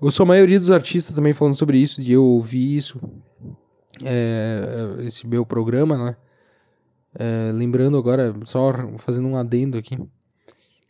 [0.00, 3.00] Eu sou a maioria dos artistas também falando sobre isso, de eu ouvir isso,
[4.04, 6.16] é, esse meu programa, né?
[7.16, 9.96] É, lembrando agora, só fazendo um adendo aqui,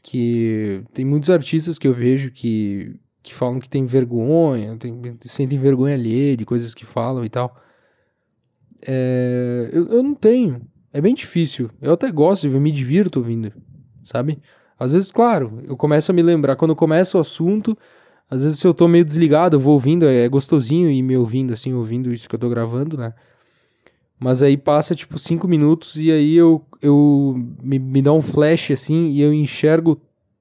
[0.03, 5.59] que tem muitos artistas que eu vejo que, que falam que tem vergonha, tem, sentem
[5.59, 7.55] vergonha alheia de coisas que falam e tal.
[8.87, 10.61] É, eu, eu não tenho.
[10.93, 11.71] É bem difícil.
[11.81, 13.53] Eu até gosto de me divirto ouvindo,
[14.03, 14.41] sabe?
[14.79, 16.57] Às vezes, claro, eu começo a me lembrar.
[16.57, 17.77] Quando começa o assunto,
[18.31, 21.53] às vezes se eu tô meio desligado, eu vou ouvindo, é gostosinho ir me ouvindo,
[21.53, 23.13] assim, ouvindo isso que eu tô gravando, né?
[24.19, 28.71] Mas aí passa, tipo, cinco minutos e aí eu, eu me, me dá um flash,
[28.71, 30.01] assim, e eu enxergo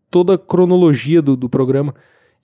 [0.09, 1.93] toda a cronologia do, do programa.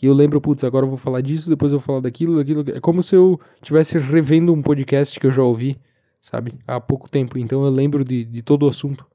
[0.01, 2.63] E eu lembro, putz, agora eu vou falar disso, depois eu vou falar daquilo, daquilo.
[2.75, 5.77] É como se eu estivesse revendo um podcast que eu já ouvi,
[6.21, 6.53] sabe?
[6.65, 7.37] Há pouco tempo.
[7.37, 9.05] Então eu lembro de, de todo o assunto.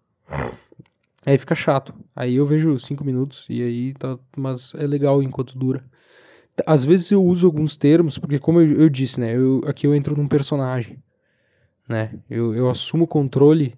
[1.26, 1.94] Aí fica chato.
[2.14, 4.18] Aí eu vejo cinco minutos e aí tá.
[4.36, 5.82] Mas é legal enquanto dura.
[6.66, 9.36] Às vezes eu uso alguns termos, porque como eu, eu disse, né?
[9.36, 11.02] Eu, aqui eu entro num personagem
[11.88, 12.18] né?
[12.28, 13.74] Eu, eu assumo o controle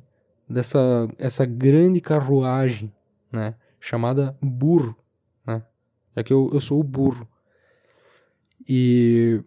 [0.49, 2.93] dessa essa grande carruagem,
[3.33, 3.55] né?
[3.81, 4.97] Chamada burro,
[5.47, 5.62] né?
[6.15, 7.29] É que eu, eu sou o burro.
[8.69, 9.43] E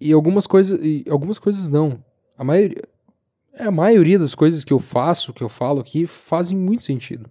[0.00, 2.02] e algumas coisas e algumas coisas não.
[2.36, 2.82] A maioria
[3.52, 7.30] é, a maioria das coisas que eu faço, que eu falo aqui, fazem muito sentido.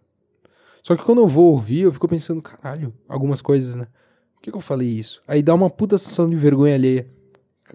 [0.84, 3.88] Só que quando eu vou ouvir, eu fico pensando, caralho, algumas coisas, né?
[4.39, 5.21] Por que, que eu falei isso?
[5.28, 7.06] Aí dá uma puta sensação de vergonha alheia.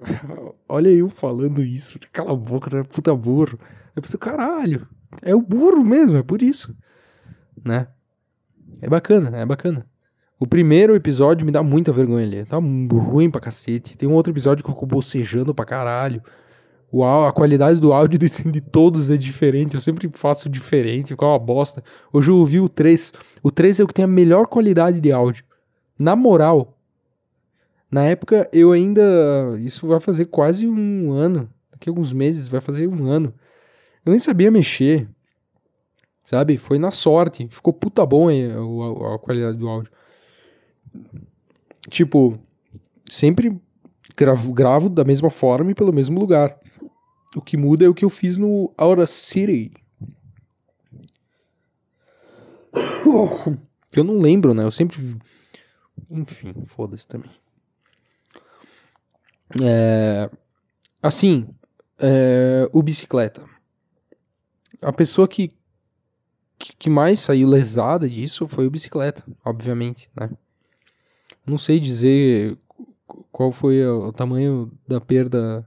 [0.67, 1.99] Olha eu falando isso.
[2.11, 3.59] Cala a boca, tu é puta burro.
[3.95, 4.89] Eu pensei, caralho,
[5.21, 6.75] é o burro mesmo, é por isso.
[7.63, 7.87] Né?
[8.81, 9.87] É bacana, é bacana.
[10.41, 12.45] O primeiro episódio me dá muita vergonha ali.
[12.47, 13.97] Tá ruim pra cacete.
[13.97, 16.23] Tem um outro episódio que eu bocejando pra caralho.
[16.91, 19.75] O, a qualidade do áudio de, de, todos é diferente.
[19.75, 21.85] Eu sempre faço diferente, fica uma bosta.
[22.11, 23.13] Hoje eu ouvi o 3.
[23.43, 25.45] O 3 é o que tem a melhor qualidade de áudio.
[25.99, 26.77] Na moral,
[27.91, 29.03] na época, eu ainda.
[29.61, 31.49] Isso vai fazer quase um ano.
[31.71, 33.33] Daqui a alguns meses, vai fazer um ano.
[34.05, 35.09] Eu nem sabia mexer.
[36.25, 36.59] Sabe?
[36.59, 37.47] Foi na sorte.
[37.49, 39.93] Ficou puta bom a, a qualidade do áudio.
[41.89, 42.37] Tipo,
[43.09, 43.57] sempre
[44.17, 46.59] gravo, gravo da mesma forma e pelo mesmo lugar.
[47.37, 49.73] O que muda é o que eu fiz no Aura City.
[53.95, 54.65] Eu não lembro, né?
[54.65, 54.99] Eu sempre.
[56.11, 57.31] Enfim, foda-se também.
[59.63, 60.31] É,
[61.03, 61.49] assim,
[61.99, 63.45] é, o bicicleta.
[64.83, 65.53] A pessoa que,
[66.59, 70.31] que mais saiu lesada disso foi o bicicleta, obviamente, né?
[71.47, 72.59] Não sei dizer
[73.31, 75.67] qual foi o, tamanho da perda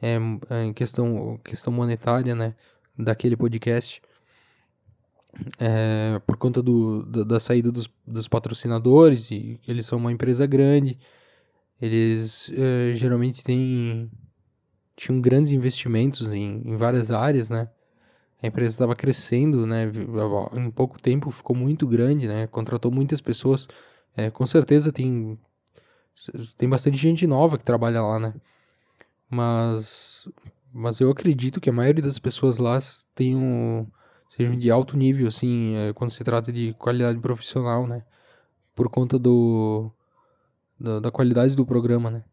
[0.00, 0.18] é,
[0.64, 2.54] em questão, questão monetária, né?
[2.96, 4.02] Daquele podcast.
[5.58, 10.46] É, por conta do, da, da saída dos, dos patrocinadores, e eles são uma empresa
[10.46, 10.98] grande
[11.80, 14.10] eles uh, geralmente têm
[14.96, 17.68] tinham grandes investimentos em, em várias áreas, né?
[18.42, 19.90] A empresa estava crescendo, né?
[20.54, 22.46] Em pouco tempo ficou muito grande, né?
[22.46, 23.68] Contratou muitas pessoas.
[24.16, 25.38] É, com certeza tem
[26.56, 28.34] tem bastante gente nova que trabalha lá, né?
[29.28, 30.28] Mas
[30.72, 32.78] mas eu acredito que a maioria das pessoas lá
[33.14, 33.90] tenham
[34.28, 38.04] sejam de alto nível, assim, é, quando se trata de qualidade profissional, né?
[38.74, 39.90] Por conta do
[40.78, 42.24] da, da qualidade do programa, né?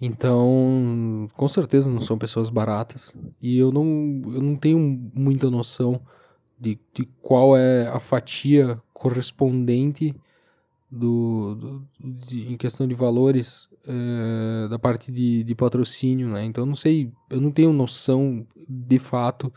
[0.00, 3.14] Então, com certeza não são pessoas baratas.
[3.42, 4.78] E eu não, eu não tenho
[5.12, 6.00] muita noção
[6.58, 10.14] de, de qual é a fatia correspondente
[10.90, 16.44] do, do de, em questão de valores é, da parte de, de patrocínio, né?
[16.44, 19.52] Então, não sei, eu não tenho noção de fato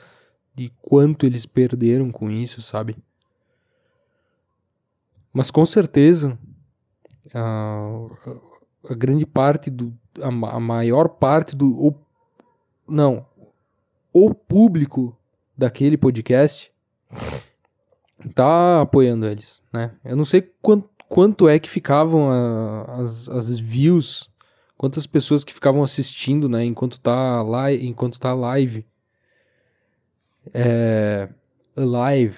[0.54, 2.98] de quanto eles perderam com isso, sabe?
[5.34, 6.38] Mas com certeza,
[7.34, 8.08] a,
[8.90, 9.94] a grande parte do.
[10.22, 11.70] A, a maior parte do.
[11.70, 11.96] O,
[12.88, 13.26] não.
[14.14, 15.18] O público
[15.58, 16.70] daquele podcast
[18.36, 19.96] tá apoiando eles, né?
[20.04, 24.30] Eu não sei quanto, quanto é que ficavam a, as, as views,
[24.78, 26.64] quantas pessoas que ficavam assistindo, né?
[26.64, 28.86] Enquanto tá, lá, enquanto tá live.
[30.54, 31.28] É,
[31.76, 32.38] live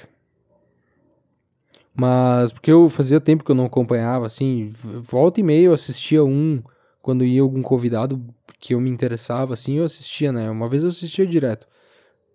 [1.95, 6.25] mas porque eu fazia tempo que eu não acompanhava, assim, volta e meia eu assistia
[6.25, 6.61] um
[7.01, 8.19] quando ia algum convidado
[8.59, 10.49] que eu me interessava, assim, eu assistia, né?
[10.49, 11.67] Uma vez eu assistia direto.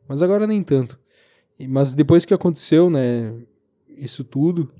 [0.07, 0.97] Mas agora nem tanto.
[1.69, 3.35] Mas depois que aconteceu, né,
[3.97, 4.71] isso tudo,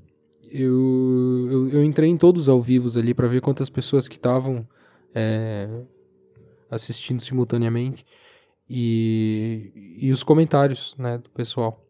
[0.51, 4.67] eu, eu, eu entrei em todos ao vivos ali para ver quantas pessoas que estavam
[5.13, 5.69] é,
[6.69, 8.05] assistindo simultaneamente
[8.69, 11.85] e, e os comentários, né, do pessoal.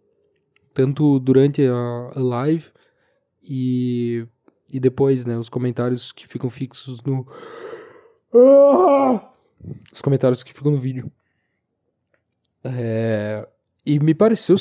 [0.73, 2.71] Tanto durante a live
[3.43, 4.25] e,
[4.71, 7.27] e depois, né, os comentários que ficam fixos no...
[9.91, 11.11] Os comentários que ficam no vídeo.
[12.63, 13.45] É,
[13.85, 14.55] e me pareceu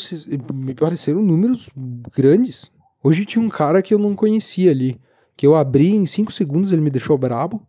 [0.52, 1.70] me pareceram números
[2.16, 2.68] grandes.
[3.02, 5.00] Hoje tinha um cara que eu não conhecia ali,
[5.36, 7.66] que eu abri em 5 segundos, ele me deixou brabo.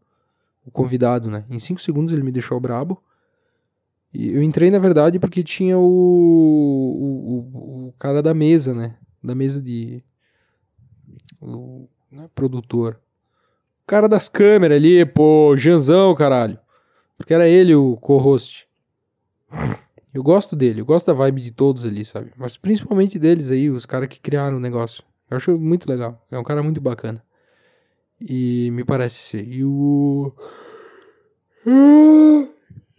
[0.65, 1.45] O convidado, né?
[1.49, 3.01] Em 5 segundos ele me deixou brabo.
[4.13, 8.95] E eu entrei, na verdade, porque tinha o, o, o cara da mesa, né?
[9.23, 10.03] Da mesa de.
[11.39, 12.27] O né?
[12.33, 12.99] produtor.
[13.83, 16.59] O cara das câmeras ali, pô, Janzão, caralho.
[17.17, 18.67] Porque era ele o co-host.
[20.13, 22.31] Eu gosto dele, eu gosto da vibe de todos ali, sabe?
[22.35, 25.03] Mas principalmente deles aí, os caras que criaram o negócio.
[25.29, 26.25] Eu acho muito legal.
[26.31, 27.23] É um cara muito bacana.
[28.19, 29.47] E me parece ser.
[29.47, 30.33] E o.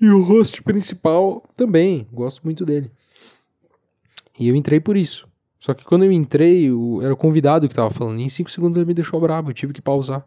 [0.00, 2.06] E o host principal também.
[2.12, 2.90] Gosto muito dele.
[4.38, 5.28] E eu entrei por isso.
[5.58, 7.02] Só que quando eu entrei, o...
[7.02, 8.20] era o convidado que tava falando.
[8.20, 9.50] E em 5 segundos ele me deixou brabo.
[9.50, 10.26] Eu tive que pausar.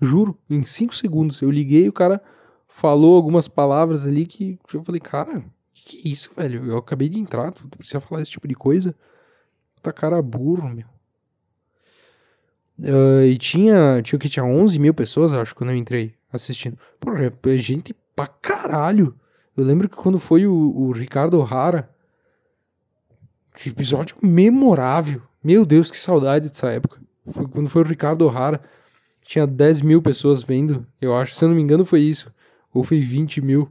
[0.00, 1.42] Juro, em 5 segundos.
[1.42, 2.22] Eu liguei o cara
[2.72, 6.64] falou algumas palavras ali que eu falei, cara, que isso, velho?
[6.64, 8.96] Eu acabei de entrar, tu precisa falar esse tipo de coisa?
[9.82, 10.86] Tá cara burro, meu.
[12.82, 14.28] Uh, e tinha, tinha que?
[14.28, 16.76] Tinha 11 mil pessoas, acho, quando eu entrei assistindo.
[16.98, 19.14] Pô, é gente pra caralho.
[19.56, 21.88] Eu lembro que quando foi o, o Ricardo O'Hara,
[23.54, 25.22] que episódio memorável.
[25.44, 27.00] Meu Deus, que saudade dessa época.
[27.28, 28.60] Foi quando foi o Ricardo O'Hara.
[29.24, 31.34] Tinha 10 mil pessoas vendo, eu acho.
[31.34, 32.32] Se eu não me engano, foi isso.
[32.74, 33.70] Ou foi 20 mil.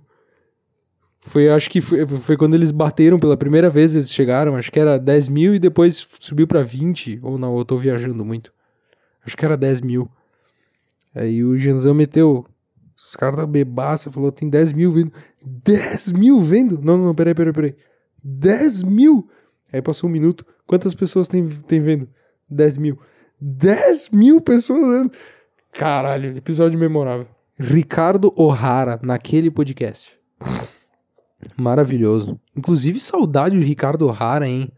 [1.24, 4.80] Foi, acho que foi, foi quando eles bateram pela primeira vez, eles chegaram, acho que
[4.80, 8.52] era 10 mil e depois subiu para 20, ou não, eu tô viajando muito.
[9.26, 10.10] Acho que era 10 mil.
[11.14, 12.46] Aí o Janzão meteu,
[12.96, 15.12] os caras da bebaça, falou, tem 10 mil vendo.
[15.44, 16.80] 10 mil vendo?
[16.82, 17.76] Não, não, não, peraí, peraí, peraí.
[18.24, 19.30] 10 mil?
[19.74, 22.08] Aí passou um minuto, quantas pessoas tem, tem vendo?
[22.50, 23.00] 10 mil.
[23.40, 25.12] 10 mil pessoas vendo?
[25.72, 27.28] Caralho, episódio memorável.
[27.58, 30.12] Ricardo O'Hara, naquele podcast.
[31.56, 32.40] Maravilhoso.
[32.56, 34.72] Inclusive, saudade do Ricardo O'Hara, hein?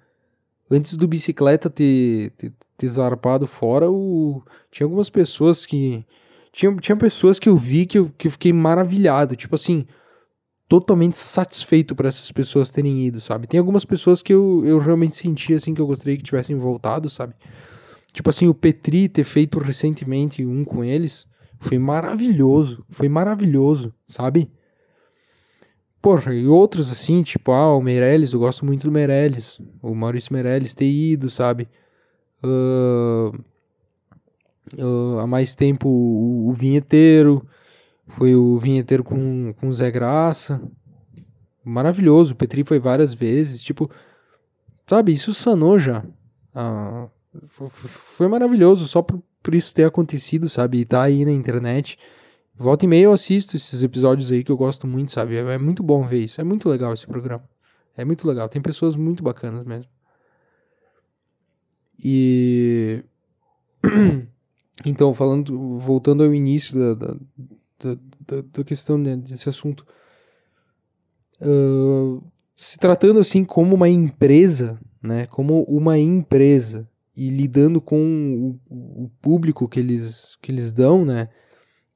[0.70, 4.44] Antes do bicicleta ter, ter, ter zarpado fora, o...
[4.70, 6.06] tinha algumas pessoas que.
[6.52, 9.36] Tinha, tinha pessoas que eu vi que eu, que eu fiquei maravilhado.
[9.36, 9.88] Tipo assim,
[10.68, 13.48] totalmente satisfeito por essas pessoas terem ido, sabe?
[13.48, 17.10] Tem algumas pessoas que eu, eu realmente senti assim que eu gostaria que tivessem voltado,
[17.10, 17.34] sabe?
[18.12, 21.26] Tipo assim, o Petri ter feito recentemente um com eles
[21.60, 22.86] foi maravilhoso.
[22.90, 24.52] Foi maravilhoso, sabe?
[26.00, 29.58] Porra, e outros assim, tipo, ah, o Meirelles, eu gosto muito do Meirelles.
[29.82, 31.68] O Maurício Meirelles ter ido, sabe?
[32.44, 33.34] Uh,
[35.20, 37.46] há mais tempo o, o, Vinheteiro.
[38.08, 40.62] Foi o Vinheteiro com, com Zé Graça.
[41.64, 42.34] Maravilhoso.
[42.34, 43.64] O Petri foi várias vezes.
[43.64, 43.90] Tipo,
[44.86, 46.04] sabe, isso sanou já.
[46.54, 47.08] Ah,
[47.48, 50.80] foi, foi maravilhoso, só por, por isso ter acontecido, sabe?
[50.80, 51.98] E tá aí na internet.
[52.56, 55.36] Volta e meia eu assisto esses episódios aí que eu gosto muito, sabe?
[55.36, 56.40] É, é muito bom ver isso.
[56.40, 57.44] É muito legal esse programa.
[57.98, 58.48] É muito legal.
[58.50, 59.90] Tem pessoas muito bacanas mesmo.
[62.04, 63.04] E.
[64.86, 67.16] Então, falando, voltando ao início da, da,
[67.80, 69.86] da, da questão né, desse assunto.
[71.40, 72.22] Uh,
[72.56, 75.26] se tratando assim como uma empresa, né?
[75.28, 81.30] Como uma empresa e lidando com o, o público que eles, que eles dão, né?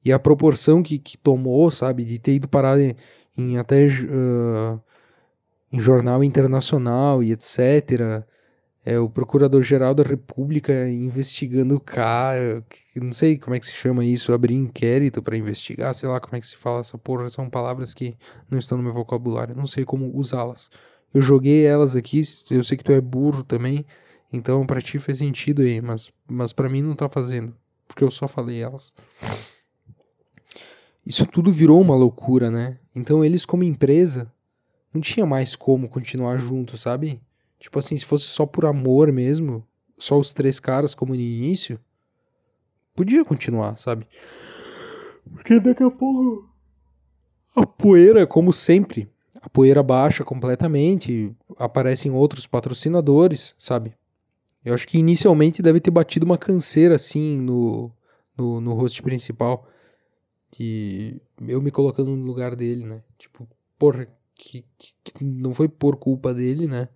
[0.04, 2.94] E a proporção que, que tomou, sabe, de ter ido parar em,
[3.36, 4.80] em até uh,
[5.72, 8.24] em jornal internacional e etc.
[8.88, 12.64] É, o Procurador-Geral da República investigando o cara,
[12.96, 16.36] não sei como é que se chama isso, abrir inquérito para investigar, sei lá como
[16.36, 18.16] é que se fala essa porra, são palavras que
[18.50, 20.70] não estão no meu vocabulário, não sei como usá-las.
[21.12, 23.84] Eu joguei elas aqui, eu sei que tu é burro também,
[24.32, 27.54] então para ti faz sentido aí, mas, mas para mim não tá fazendo,
[27.86, 28.94] porque eu só falei elas
[31.08, 32.78] isso tudo virou uma loucura, né?
[32.94, 34.30] Então eles, como empresa,
[34.92, 37.18] não tinha mais como continuar juntos, sabe?
[37.58, 39.66] Tipo assim, se fosse só por amor mesmo,
[39.98, 41.78] só os três caras como no início,
[42.94, 44.06] podia continuar, sabe?
[45.32, 46.48] Porque daqui a pouco
[47.54, 49.10] a poeira, como sempre,
[49.42, 53.94] a poeira baixa completamente, aparecem outros patrocinadores, sabe?
[54.64, 57.90] Eu acho que inicialmente deve ter batido uma canseira assim no,
[58.36, 59.66] no, no host principal.
[60.50, 63.02] Que eu me colocando no lugar dele, né?
[63.18, 63.46] Tipo,
[63.78, 66.88] porra, que, que, que não foi por culpa dele, né?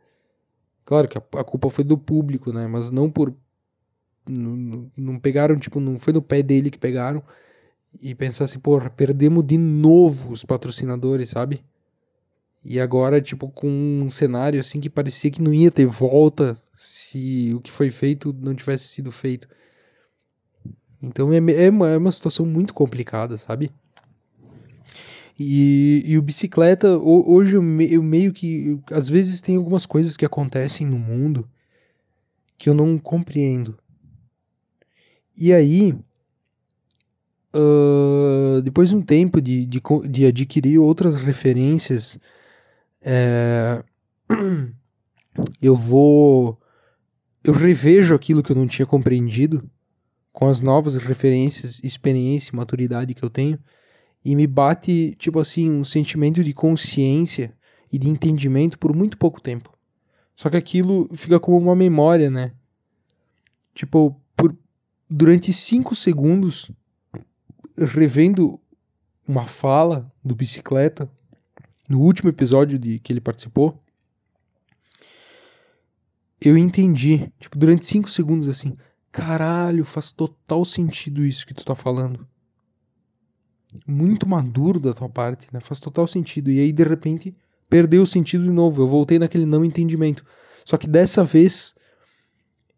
[0.85, 2.67] Claro que a, culpa foi do público, né?
[2.67, 3.35] Mas não por.
[4.29, 7.23] Não, não pegaram, tipo, não foi no pé dele que pegaram.
[8.01, 11.63] E pensar assim, porra, perdemos de novo os patrocinadores, sabe?
[12.65, 17.53] E agora, tipo, com um cenário assim que parecia que não ia ter volta se
[17.55, 19.49] o que foi feito não tivesse sido feito.
[21.03, 23.73] Então é, é, uma, é uma situação muito complicada, sabe?
[25.39, 28.79] E, e o bicicleta, hoje eu, me, eu meio que.
[28.91, 31.49] Às vezes tem algumas coisas que acontecem no mundo
[32.59, 33.79] que eu não compreendo.
[35.37, 35.93] E aí,
[37.55, 42.19] uh, depois de um tempo de, de, de adquirir outras referências,
[43.01, 43.83] é,
[45.61, 46.59] eu vou.
[47.43, 49.69] Eu revejo aquilo que eu não tinha compreendido
[50.31, 53.59] com as novas referências, experiência e maturidade que eu tenho
[54.25, 57.53] e me bate, tipo assim, um sentimento de consciência
[57.93, 59.77] e de entendimento por muito pouco tempo.
[60.37, 62.53] Só que aquilo fica como uma memória, né?
[63.75, 64.57] Tipo, por,
[65.11, 66.71] durante cinco segundos,
[67.77, 68.61] revendo
[69.27, 71.11] uma fala do bicicleta,
[71.89, 73.83] no último episódio de que ele participou,
[76.41, 78.77] eu entendi, tipo, durante cinco segundos assim,
[79.11, 82.27] caralho, faz total sentido isso que tu tá falando
[83.87, 85.61] muito maduro da tua parte, né?
[85.61, 86.51] Faz total sentido.
[86.51, 87.35] E aí, de repente,
[87.69, 88.83] perdeu o sentido de novo.
[88.83, 90.25] Eu voltei naquele não entendimento.
[90.65, 91.75] Só que dessa vez,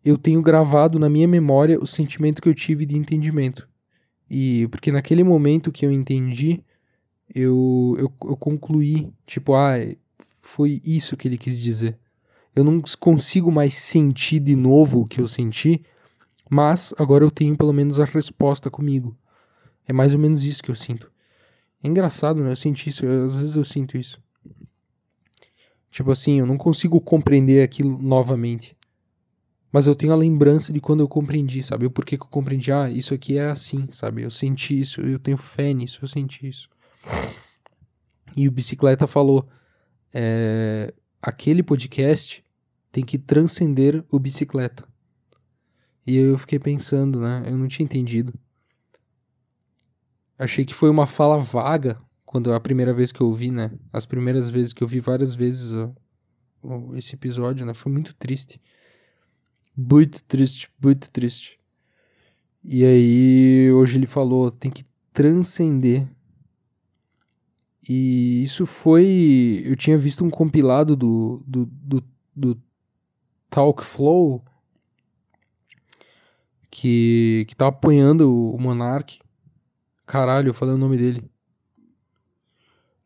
[0.05, 3.69] eu tenho gravado na minha memória o sentimento que eu tive de entendimento.
[4.29, 6.63] E porque naquele momento que eu entendi,
[7.35, 9.77] eu, eu, eu concluí, tipo, ah,
[10.41, 11.99] foi isso que ele quis dizer.
[12.55, 15.83] Eu não consigo mais sentir de novo o que eu senti,
[16.49, 19.17] mas agora eu tenho pelo menos a resposta comigo.
[19.87, 21.11] É mais ou menos isso que eu sinto.
[21.83, 22.53] É engraçado, né?
[22.53, 24.19] Eu senti isso, eu, às vezes eu sinto isso.
[25.91, 28.77] Tipo assim, eu não consigo compreender aquilo novamente.
[29.71, 31.85] Mas eu tenho a lembrança de quando eu compreendi, sabe?
[31.85, 34.23] O porquê que eu compreendi, ah, isso aqui é assim, sabe?
[34.23, 36.69] Eu senti isso, eu tenho fé nisso, eu senti isso.
[38.37, 39.49] E o Bicicleta falou,
[40.13, 42.43] é, aquele podcast
[42.91, 44.87] tem que transcender o Bicicleta.
[46.07, 47.45] E eu fiquei pensando, né?
[47.47, 48.33] Eu não tinha entendido.
[50.39, 53.71] Achei que foi uma fala vaga quando a primeira vez que eu ouvi, né?
[53.93, 55.93] As primeiras vezes que eu vi várias vezes ó,
[56.63, 57.73] ó, esse episódio, né?
[57.75, 58.61] Foi muito triste.
[59.77, 61.59] Muito triste, muito triste.
[62.63, 66.09] E aí, hoje ele falou, tem que transcender.
[67.89, 69.63] E isso foi.
[69.65, 72.63] Eu tinha visto um compilado do, do, do, do
[73.51, 74.43] Talk Flow
[76.71, 79.21] que, que tá apoiando o Monark.
[80.07, 81.25] Caralho, eu falei o nome dele.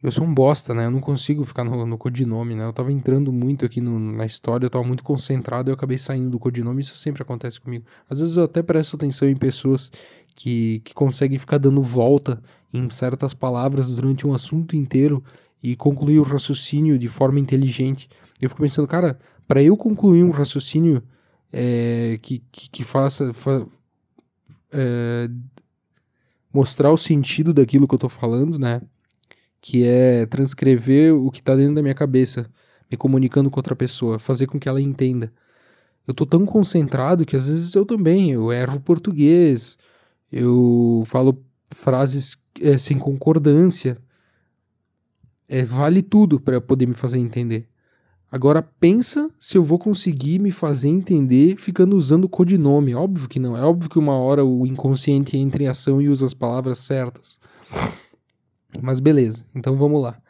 [0.01, 0.87] Eu sou um bosta, né?
[0.87, 2.65] Eu não consigo ficar no, no codinome, né?
[2.65, 5.99] Eu tava entrando muito aqui no, na história, eu tava muito concentrado e eu acabei
[5.99, 6.83] saindo do codinome.
[6.83, 7.85] Isso sempre acontece comigo.
[8.09, 9.91] Às vezes eu até presto atenção em pessoas
[10.37, 12.41] que, que conseguem ficar dando volta
[12.73, 15.23] em certas palavras durante um assunto inteiro
[15.61, 18.09] e concluir o raciocínio de forma inteligente.
[18.41, 21.03] Eu fico pensando, cara, para eu concluir um raciocínio
[21.53, 23.33] é, que, que, que, faça.
[23.33, 23.67] Fa,
[24.71, 25.29] é,
[26.53, 28.81] mostrar o sentido daquilo que eu tô falando, né?
[29.61, 32.51] Que é transcrever o que tá dentro da minha cabeça,
[32.91, 35.33] me comunicando com outra pessoa, fazer com que ela entenda.
[36.07, 39.77] Eu tô tão concentrado que às vezes eu também, eu erro português,
[40.33, 43.99] eu falo frases é, sem concordância.
[45.49, 47.69] É, vale tudo para poder me fazer entender.
[48.31, 52.95] Agora pensa se eu vou conseguir me fazer entender ficando usando codinome.
[52.95, 53.57] Óbvio que não.
[53.57, 57.39] É óbvio que uma hora o inconsciente entra em ação e usa as palavras certas.
[58.83, 60.21] Mas beleza, então vamos lá.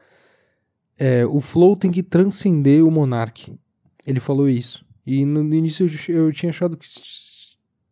[0.97, 3.59] É, o flow tem que transcender o monarque.
[4.07, 4.85] Ele falou isso.
[5.05, 6.87] E no início eu, eu tinha achado que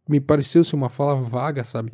[0.08, 1.92] me pareceu ser uma fala vaga, sabe?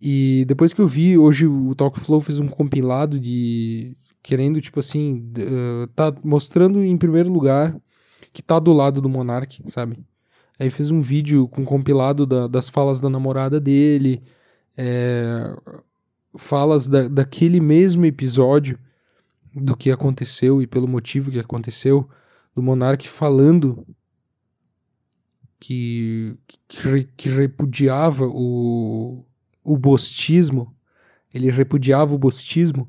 [0.00, 4.80] E depois que eu vi, hoje o Talk Flow fez um compilado de querendo, tipo
[4.80, 7.78] assim, uh, tá mostrando em primeiro lugar
[8.32, 9.98] que tá do lado do Monark, sabe?
[10.58, 14.22] Aí fez um vídeo com compilado da, das falas da namorada dele,
[14.78, 15.54] é,
[16.38, 18.78] falas da, daquele mesmo episódio
[19.54, 22.08] do que aconteceu e pelo motivo que aconteceu,
[22.54, 23.86] do Monark falando
[25.60, 26.34] que,
[26.66, 29.22] que, que repudiava o,
[29.62, 30.74] o bostismo,
[31.32, 32.88] ele repudiava o bostismo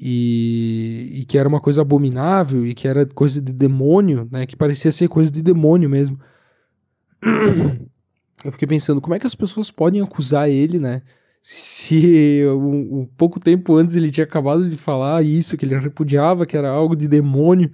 [0.00, 4.46] e, e, que era uma coisa abominável e que era coisa de demônio, né?
[4.46, 6.18] Que parecia ser coisa de demônio mesmo.
[8.42, 11.02] Eu fiquei pensando, como é que as pessoas podem acusar ele, né?
[11.42, 16.46] se um, um, pouco tempo antes ele tinha acabado de falar isso, que ele repudiava,
[16.46, 17.70] que era algo de demônio,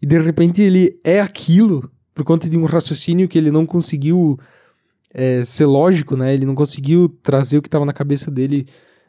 [0.00, 4.38] e de repente ele é aquilo, por conta de um raciocínio que ele não conseguiu
[5.12, 6.34] é, ser lógico, né?
[6.34, 8.66] Ele não conseguiu trazer o que estava na cabeça dele,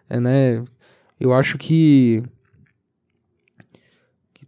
[0.10, 0.64] é, né?
[1.20, 2.24] Eu acho que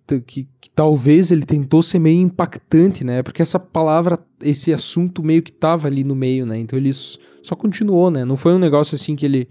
[0.07, 3.21] que, que, talvez ele tentou ser meio impactante, né?
[3.21, 6.57] Porque essa palavra, esse assunto meio que tava ali no meio, né?
[6.57, 8.23] Então ele só continuou, né?
[8.25, 9.47] Não foi um negócio assim que ele.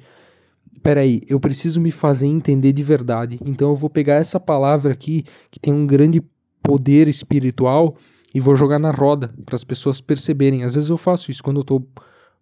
[0.83, 3.39] Peraí, eu preciso me fazer entender de verdade.
[3.45, 6.23] Então eu vou pegar essa palavra aqui, que tem um grande
[6.63, 7.97] poder espiritual,
[8.35, 10.65] e vou jogar na roda para as pessoas perceberem.
[10.65, 11.83] Às vezes eu faço isso quando eu tô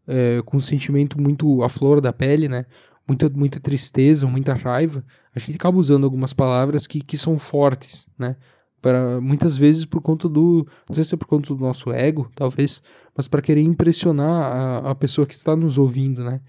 [0.07, 2.67] é, com um sentimento muito à flor da pele, né?
[3.07, 5.05] Muita, muita tristeza, muita raiva.
[5.35, 8.37] A gente acaba usando algumas palavras que, que são fortes, né?
[8.81, 10.67] Para, muitas vezes por conta do.
[10.89, 12.83] Não sei se é por conta do nosso ego, talvez,
[13.17, 16.41] mas para querer impressionar a, a pessoa que está nos ouvindo, né?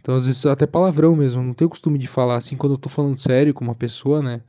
[0.00, 1.42] Então, às vezes, até palavrão mesmo.
[1.42, 4.42] Não tenho costume de falar assim quando eu tô falando sério com uma pessoa, né?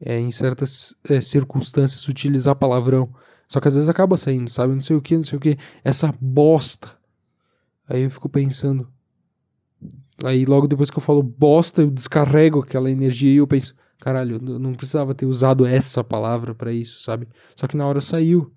[0.00, 3.12] é, em certas é, circunstâncias utilizar palavrão.
[3.48, 4.74] Só que às vezes acaba saindo, sabe?
[4.74, 5.56] Não sei o que, não sei o que.
[5.82, 6.88] Essa bosta.
[7.88, 8.88] Aí eu fico pensando.
[10.22, 14.36] Aí logo depois que eu falo bosta, eu descarrego aquela energia e eu penso, caralho,
[14.36, 17.26] eu não precisava ter usado essa palavra para isso, sabe?
[17.56, 18.52] Só que na hora saiu.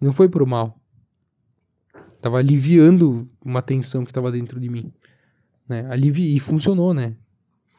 [0.00, 0.80] Não foi pro mal.
[2.20, 4.92] Tava aliviando uma tensão que tava dentro de mim.
[5.68, 5.86] Né?
[5.90, 7.16] Alivi e funcionou, né?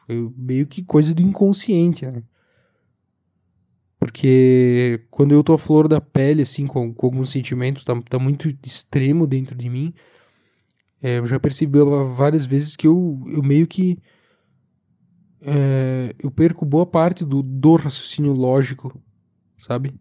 [0.06, 2.22] Foi meio que coisa do inconsciente, né?
[3.98, 8.18] Porque quando eu tô a flor da pele, assim, com, com alguns sentimentos, tá, tá
[8.18, 9.92] muito extremo dentro de mim.
[11.02, 11.78] É, eu já percebi
[12.14, 13.98] várias vezes que eu, eu meio que.
[15.42, 19.00] É, eu perco boa parte do, do raciocínio lógico,
[19.58, 19.94] sabe?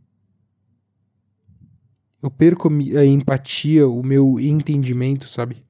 [2.22, 5.64] Eu perco a empatia, o meu entendimento, sabe?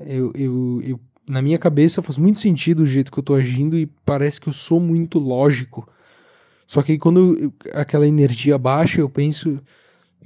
[0.00, 3.78] Eu, eu, eu, na minha cabeça faz muito sentido o jeito que eu tô agindo
[3.78, 5.86] e parece que eu sou muito lógico.
[6.66, 9.60] Só que quando eu, aquela energia baixa, eu penso,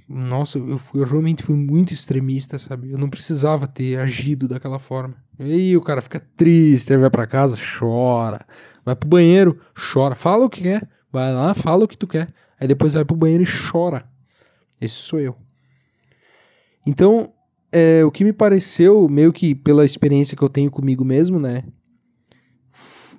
[0.09, 2.91] nossa, eu, fui, eu, realmente fui muito extremista, sabe?
[2.91, 5.15] Eu não precisava ter agido daquela forma.
[5.39, 8.47] E aí o cara fica triste, vai para casa, chora,
[8.85, 9.59] vai pro banheiro,
[9.93, 13.05] chora, fala o que quer, vai lá, fala o que tu quer, aí depois vai
[13.05, 14.09] pro banheiro e chora.
[14.81, 15.37] Esse sou eu.
[16.87, 17.33] Então,
[17.71, 21.65] é, o que me pareceu, meio que pela experiência que eu tenho comigo mesmo, né?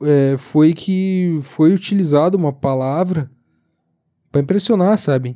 [0.02, 3.30] é, foi que foi utilizada uma palavra
[4.32, 5.36] para impressionar, sabe?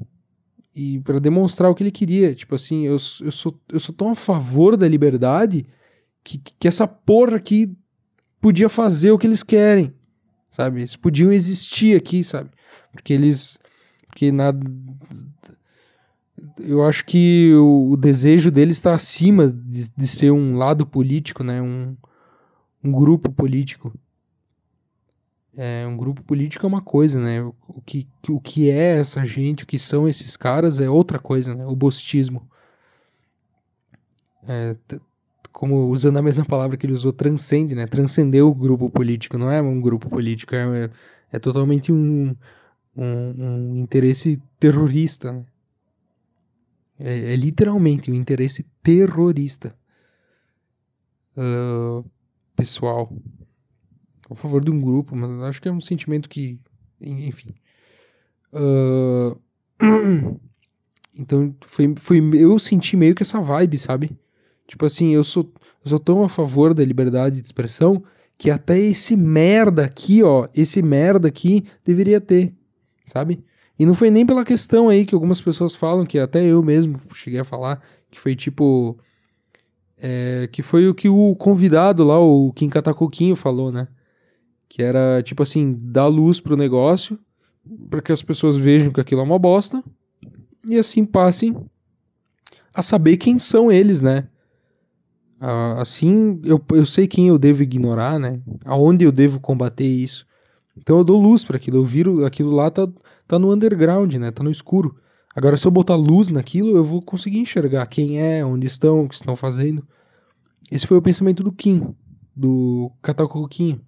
[0.76, 2.34] E para demonstrar o que ele queria.
[2.34, 5.66] Tipo assim, eu, eu, sou, eu sou tão a favor da liberdade
[6.24, 7.76] que, que essa porra aqui
[8.42, 9.94] podia fazer o que eles querem,
[10.50, 10.82] sabe?
[10.82, 12.50] Eles podiam existir aqui, sabe?
[12.92, 13.58] Porque eles.
[14.08, 14.60] Porque nada.
[16.60, 21.44] Eu acho que o, o desejo deles está acima de, de, ser um lado político,
[21.44, 21.62] né?
[21.62, 21.96] Um,
[22.84, 23.94] um grupo político
[25.56, 27.42] é, um grupo político é uma coisa, né?
[27.44, 31.54] O que, o que é essa gente, o que são esses caras é outra coisa,
[31.54, 31.66] né?
[31.66, 32.50] O bostismo.
[34.48, 34.76] É,
[35.52, 37.86] como usando a mesma palavra que ele usou, transcende, né?
[37.86, 40.90] Transcendeu o grupo político, não é um grupo político, é,
[41.32, 42.36] é totalmente um,
[42.96, 45.46] um, um, interesse terrorista, né?
[47.00, 49.76] É, é, literalmente um interesse terrorista.
[51.36, 52.06] Uh,
[52.56, 53.12] pessoal
[54.34, 56.60] a favor de um grupo, mas acho que é um sentimento que,
[57.02, 57.54] enfim.
[58.52, 59.40] Uh...
[61.16, 64.18] Então foi, foi, eu senti meio que essa vibe, sabe?
[64.68, 65.52] Tipo assim, eu sou,
[65.86, 68.04] eu sou tão a favor da liberdade de expressão
[68.38, 72.54] que até esse merda aqui, ó, esse merda aqui deveria ter,
[73.06, 73.44] sabe?
[73.78, 77.00] E não foi nem pela questão aí que algumas pessoas falam, que até eu mesmo
[77.14, 78.98] cheguei a falar, que foi tipo.
[80.06, 83.88] É, que foi o que o convidado lá, o Kim Katakoquinho, falou, né?
[84.74, 87.20] Que era tipo assim, dar luz pro negócio,
[87.92, 89.84] para que as pessoas vejam que aquilo é uma bosta
[90.66, 91.56] e assim passem
[92.74, 94.28] a saber quem são eles, né?
[95.78, 98.42] Assim, eu, eu sei quem eu devo ignorar, né?
[98.66, 100.26] Aonde eu devo combater isso.
[100.76, 102.90] Então eu dou luz para aquilo, eu viro aquilo lá tá,
[103.28, 104.32] tá no underground, né?
[104.32, 104.96] Tá no escuro.
[105.36, 109.08] Agora se eu botar luz naquilo, eu vou conseguir enxergar quem é, onde estão, o
[109.08, 109.88] que estão fazendo.
[110.72, 111.94] Esse foi o pensamento do Kim,
[112.36, 113.80] do Catacoquinho.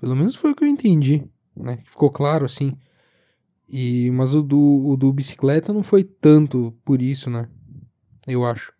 [0.00, 1.22] Pelo menos foi o que eu entendi,
[1.54, 1.80] né?
[1.84, 2.72] Ficou claro assim.
[3.68, 7.48] E, mas o do, o do bicicleta não foi tanto por isso, né?
[8.26, 8.72] Eu acho.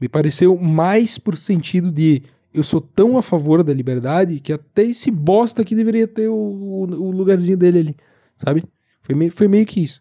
[0.00, 2.22] Me pareceu mais por sentido de
[2.52, 6.34] eu sou tão a favor da liberdade que até esse bosta aqui deveria ter o,
[6.34, 7.96] o lugarzinho dele ali,
[8.36, 8.64] sabe?
[9.02, 10.00] Foi meio, foi meio que isso.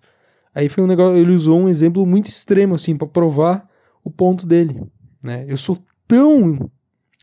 [0.54, 3.70] Aí foi um negócio, ele usou um exemplo muito extremo assim para provar
[4.04, 4.82] o ponto dele.
[5.22, 5.46] né?
[5.48, 5.78] Eu sou
[6.08, 6.72] tão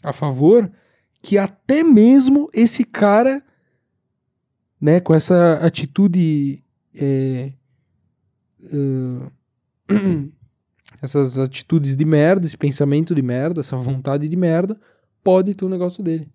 [0.02, 0.70] a favor
[1.22, 3.42] que até mesmo esse cara,
[4.80, 6.64] né, com essa atitude,
[6.94, 7.52] é,
[8.72, 9.30] uh,
[11.02, 14.80] essas atitudes de merda, esse pensamento de merda, essa vontade de merda,
[15.22, 16.28] pode ter um negócio dele,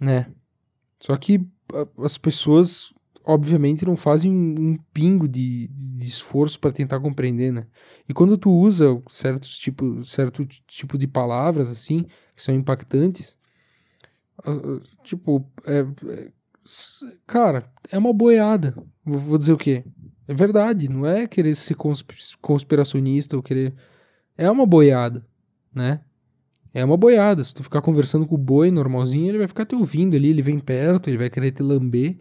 [0.00, 0.26] né?
[1.00, 1.46] Só que
[1.98, 2.92] as pessoas
[3.28, 7.66] obviamente não fazem um, pingo de, de esforço para tentar compreender, né?
[8.08, 13.38] E quando tu usa certos tipo, certo tipo de palavras assim que são impactantes,
[15.04, 16.32] tipo, é, é,
[17.26, 18.74] cara, é uma boiada.
[19.04, 19.84] Vou dizer o quê?
[20.26, 21.76] É verdade, não é querer ser
[22.40, 23.74] conspiracionista ou querer.
[24.38, 25.26] É uma boiada,
[25.74, 26.00] né?
[26.72, 27.44] É uma boiada.
[27.44, 30.42] Se tu ficar conversando com o boi normalzinho, ele vai ficar te ouvindo ali, ele
[30.42, 32.16] vem perto, ele vai querer te lamber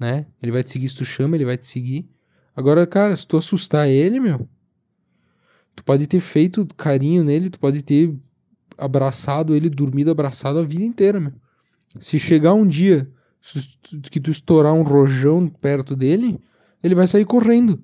[0.00, 0.26] né?
[0.42, 2.08] Ele vai te seguir se tu chama, ele vai te seguir.
[2.56, 4.48] Agora, cara, se tu assustar ele, meu,
[5.76, 8.16] tu pode ter feito carinho nele, tu pode ter
[8.78, 11.32] abraçado ele, dormido abraçado a vida inteira, meu.
[12.00, 13.10] Se chegar um dia
[14.10, 16.40] que tu estourar um rojão perto dele,
[16.82, 17.82] ele vai sair correndo.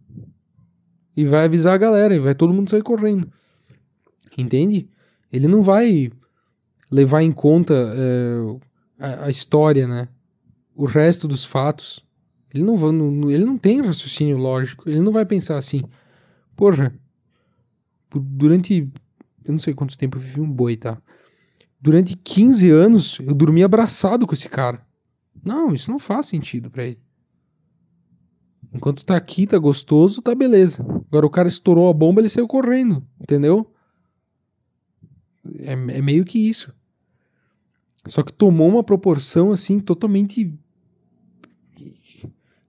[1.16, 3.30] E vai avisar a galera, e vai todo mundo sair correndo.
[4.38, 4.88] Entende?
[5.32, 6.10] Ele não vai
[6.90, 8.58] levar em conta é,
[8.98, 10.08] a, a história, né?
[10.74, 12.05] O resto dos fatos.
[12.56, 14.88] Ele não, não, ele não tem raciocínio lógico.
[14.88, 15.82] Ele não vai pensar assim,
[16.56, 16.98] porra,
[18.10, 18.90] durante.
[19.44, 21.00] Eu não sei quanto tempo eu vivi um boi, tá?
[21.78, 24.84] Durante 15 anos eu dormi abraçado com esse cara.
[25.44, 26.98] Não, isso não faz sentido para ele.
[28.72, 30.84] Enquanto tá aqui, tá gostoso, tá beleza.
[31.08, 33.70] Agora o cara estourou a bomba, ele saiu correndo, entendeu?
[35.60, 36.74] É, é meio que isso.
[38.08, 40.52] Só que tomou uma proporção assim totalmente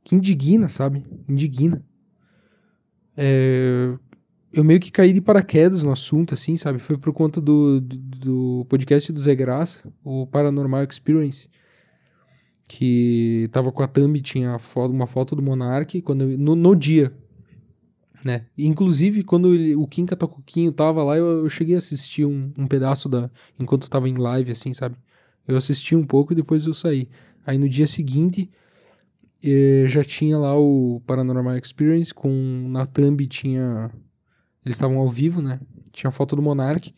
[0.08, 1.04] que indigna, sabe?
[1.28, 1.84] Indigna.
[3.18, 3.94] É,
[4.54, 6.80] eu meio que caí de paraquedas no assunto, assim, sabe?
[6.80, 11.50] Foi por conta do, do, do podcast do Zé Graça, o Paranormal Experience,
[12.70, 16.74] que tava com a thumb, tinha foto, uma foto do Monark quando eu, no, no,
[16.74, 17.14] dia,
[18.24, 18.46] né?
[18.58, 22.66] Inclusive, quando ele, o Kim Catacuquinho tava lá, eu, eu, cheguei a assistir um, um
[22.66, 23.30] pedaço da...
[23.60, 24.96] enquanto tava em live, assim, sabe?
[25.46, 27.10] Eu assisti um pouco e depois eu saí.
[27.46, 28.50] Aí no dia seguinte
[29.42, 33.92] e já tinha lá o Paranormal Experience com na thumb tinha
[34.66, 35.60] eles estavam ao vivo, né?
[35.94, 36.94] Tinha foto do Monark.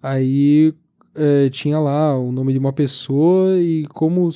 [0.00, 0.72] Aí
[1.14, 4.30] é, tinha lá o nome de uma pessoa e como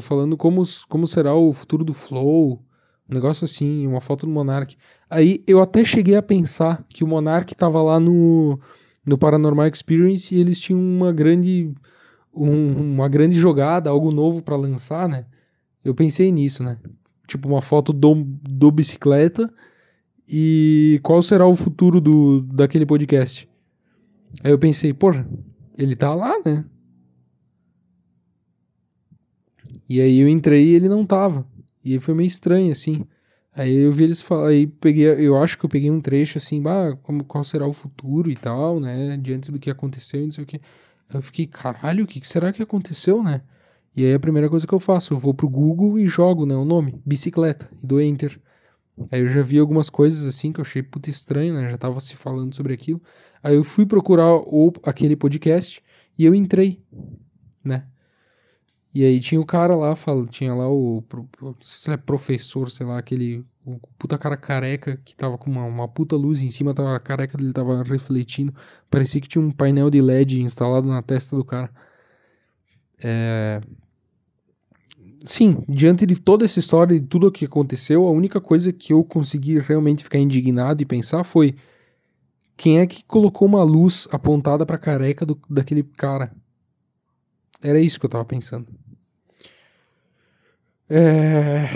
[0.00, 2.62] falando como, como será o futuro do Flow,
[3.10, 4.76] um negócio assim, uma foto do Monark.
[5.10, 8.58] Aí eu até cheguei a pensar que o Monark tava lá no
[9.04, 11.74] no Paranormal Experience e eles tinham uma grande
[12.32, 15.26] um, uma grande jogada, algo novo para lançar, né?
[15.84, 16.78] Eu pensei nisso, né?
[17.26, 19.52] Tipo, uma foto do, do bicicleta
[20.28, 23.48] e qual será o futuro do, daquele podcast.
[24.42, 25.26] Aí eu pensei, porra,
[25.76, 26.64] ele tá lá, né?
[29.88, 31.46] E aí eu entrei e ele não tava.
[31.84, 33.04] E aí foi meio estranho, assim.
[33.54, 36.62] Aí eu vi eles falar, aí peguei, eu acho que eu peguei um trecho assim,
[36.62, 39.18] bah, como, qual será o futuro e tal, né?
[39.18, 40.60] Diante do que aconteceu e não sei o que.
[41.12, 43.42] Eu fiquei, caralho, o que será que aconteceu, né?
[43.94, 46.54] E aí a primeira coisa que eu faço, eu vou pro Google e jogo, né,
[46.54, 48.40] o nome, bicicleta, e dou enter.
[49.10, 52.00] Aí eu já vi algumas coisas assim que eu achei puta estranho, né, já tava
[52.00, 53.02] se falando sobre aquilo.
[53.42, 55.82] Aí eu fui procurar o, aquele podcast
[56.18, 56.82] e eu entrei,
[57.64, 57.86] né.
[58.94, 61.02] E aí tinha o cara lá, fala, tinha lá o,
[61.60, 65.64] sei se é professor, sei lá, aquele o puta cara careca que tava com uma,
[65.64, 68.52] uma puta luz em cima, tava, careca dele tava refletindo.
[68.90, 71.70] Parecia que tinha um painel de LED instalado na testa do cara.
[73.02, 73.60] É,
[75.24, 78.92] sim, diante de toda essa história e tudo o que aconteceu, a única coisa que
[78.92, 81.54] eu consegui realmente ficar indignado e pensar foi
[82.56, 86.32] quem é que colocou uma luz apontada pra careca do, daquele cara?
[87.60, 88.68] Era isso que eu tava pensando.
[90.88, 91.66] É...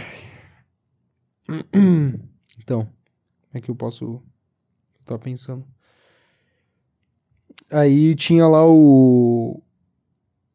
[2.59, 2.95] Então, como
[3.55, 4.05] é que eu posso.
[4.05, 4.23] Eu
[5.05, 5.65] tava pensando.
[7.71, 9.63] Aí tinha lá o,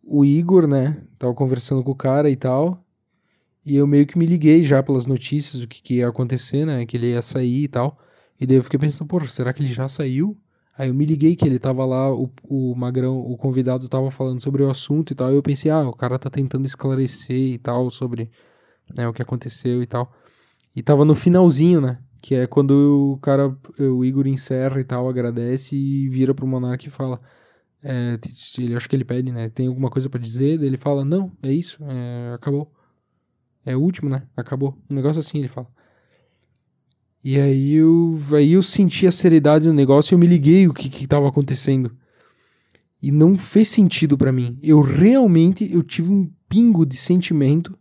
[0.04, 1.02] o Igor, né?
[1.18, 2.81] Tava conversando com o cara e tal.
[3.66, 6.86] E eu meio que me liguei já pelas notícias, o que, que ia acontecer, né?
[6.86, 7.98] Que ele ia sair e tal.
[8.40, 10.38] E daí eu fiquei pensando, pô, será que ele já saiu?
[10.78, 14.42] Aí eu me liguei que ele tava lá, o, o Magrão, o convidado tava falando
[14.42, 15.32] sobre o assunto e tal.
[15.32, 18.32] E eu pensei, ah, o cara tá tentando esclarecer e tal sobre
[18.96, 20.12] né, o que aconteceu e tal.
[20.76, 22.00] E tava no finalzinho, né?
[22.22, 26.88] Que é quando o cara, o Igor encerra e tal, agradece e vira pro Monark
[26.88, 27.20] e fala:
[27.84, 28.18] é,
[28.58, 29.50] ele, acho que ele pede, né?
[29.50, 30.62] Tem alguma coisa para dizer?
[30.62, 32.72] Ele fala, não, é isso, é, acabou.
[33.66, 34.24] É o último, né?
[34.36, 34.78] Acabou.
[34.90, 35.68] Um negócio assim ele fala.
[37.24, 40.74] E aí eu, aí eu senti a seriedade do negócio e eu me liguei o
[40.74, 41.96] que que tava acontecendo.
[43.02, 44.58] E não fez sentido para mim.
[44.62, 47.78] Eu realmente eu tive um pingo de sentimento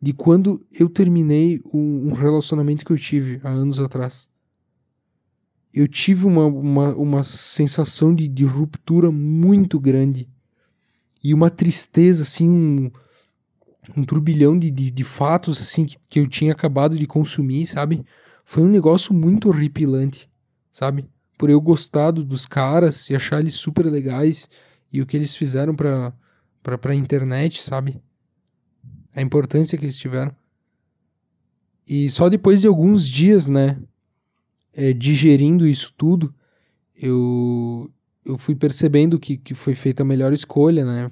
[0.00, 4.28] de quando eu terminei um, um relacionamento que eu tive há anos atrás.
[5.72, 10.28] Eu tive uma, uma, uma sensação de, de ruptura muito grande.
[11.22, 12.90] E uma tristeza, assim, um,
[13.96, 18.04] um turbilhão de, de, de fatos, assim, que, que eu tinha acabado de consumir, sabe?
[18.44, 20.28] Foi um negócio muito horripilante,
[20.72, 21.06] sabe?
[21.36, 24.48] Por eu gostar dos caras e achar eles super legais
[24.92, 26.12] e o que eles fizeram pra,
[26.62, 28.00] pra, pra internet, sabe?
[29.14, 30.34] A importância que eles tiveram.
[31.86, 33.78] E só depois de alguns dias, né,
[34.74, 36.34] é, digerindo isso tudo,
[36.94, 37.90] eu,
[38.24, 41.10] eu fui percebendo que, que foi feita a melhor escolha, né?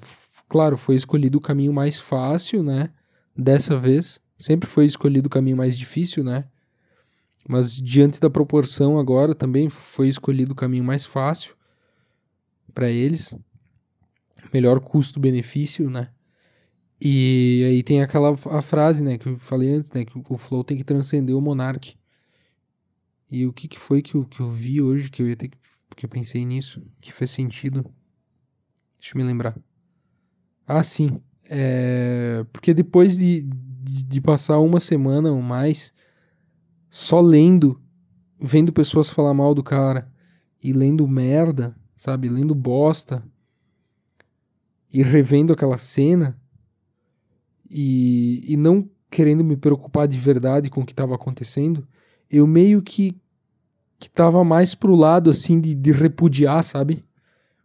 [0.49, 2.89] Claro, foi escolhido o caminho mais fácil, né?
[3.35, 4.21] Dessa vez.
[4.37, 6.45] Sempre foi escolhido o caminho mais difícil, né?
[7.47, 11.55] Mas diante da proporção agora também foi escolhido o caminho mais fácil
[12.73, 13.33] para eles.
[14.53, 16.09] Melhor custo-benefício, né?
[16.99, 20.63] E aí tem aquela a frase, né, que eu falei antes, né, que o flow
[20.63, 21.95] tem que transcender o monarque.
[23.29, 25.49] E o que, que foi que eu, que eu vi hoje que eu ia ter
[25.49, 25.57] que,
[25.95, 27.83] que eu pensei nisso, que fez sentido?
[28.97, 29.55] Deixa eu me lembrar.
[30.67, 31.21] Ah, sim.
[31.49, 35.93] É, porque depois de, de, de passar uma semana ou mais
[36.89, 37.81] só lendo,
[38.39, 40.11] vendo pessoas falar mal do cara
[40.61, 42.27] e lendo merda, sabe?
[42.27, 43.23] Lendo bosta
[44.91, 46.37] e revendo aquela cena
[47.69, 51.87] e, e não querendo me preocupar de verdade com o que estava acontecendo,
[52.29, 53.15] eu meio que
[53.99, 57.03] que tava mais pro lado assim de, de repudiar, sabe?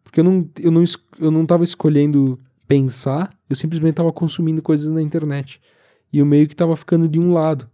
[0.03, 0.85] Porque eu não, eu, não,
[1.19, 2.41] eu não tava escolhendo
[2.73, 5.61] pensar, eu simplesmente tava consumindo coisas na internet.
[6.11, 7.68] E eu meio que tava ficando de um lado.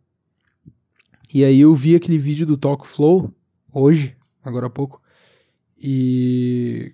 [1.32, 3.32] E aí eu vi aquele vídeo do Talk Flow
[3.72, 5.00] hoje, agora há pouco,
[5.80, 6.92] e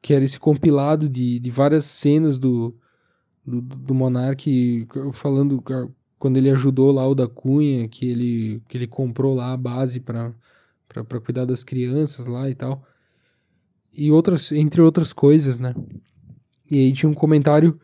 [0.00, 2.72] que era esse compilado de, de várias cenas do,
[3.44, 5.60] do, do Monark falando
[6.16, 9.98] quando ele ajudou lá o da Cunha, que ele, que ele comprou lá a base
[9.98, 10.32] para
[11.24, 12.86] cuidar das crianças lá e tal.
[13.92, 15.74] E outras, entre outras coisas, né?
[16.70, 17.78] E aí tinha um comentário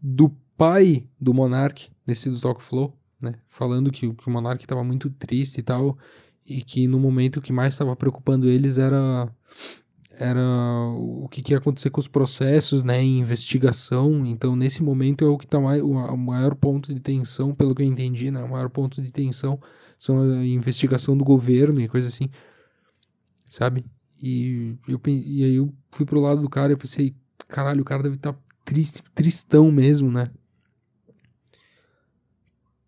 [0.00, 3.34] do pai do Monark nesse do Talk Flow, né?
[3.48, 5.98] Falando que, que o Monark estava muito triste e tal,
[6.44, 9.28] e que no momento o que mais estava preocupando eles era
[10.18, 10.40] era
[10.96, 14.24] o que, que, ia acontecer com os processos, né, em investigação.
[14.24, 17.74] Então, nesse momento é o que está mais, o, o, maior ponto de tensão, pelo
[17.74, 19.60] que eu entendi, né, o maior ponto de tensão
[19.98, 22.30] são a investigação do governo e coisa assim,
[23.50, 23.84] sabe?
[24.20, 27.14] E, eu, e aí eu fui pro lado do cara e pensei,
[27.48, 30.30] caralho, o cara deve estar tá triste, tristão mesmo, né?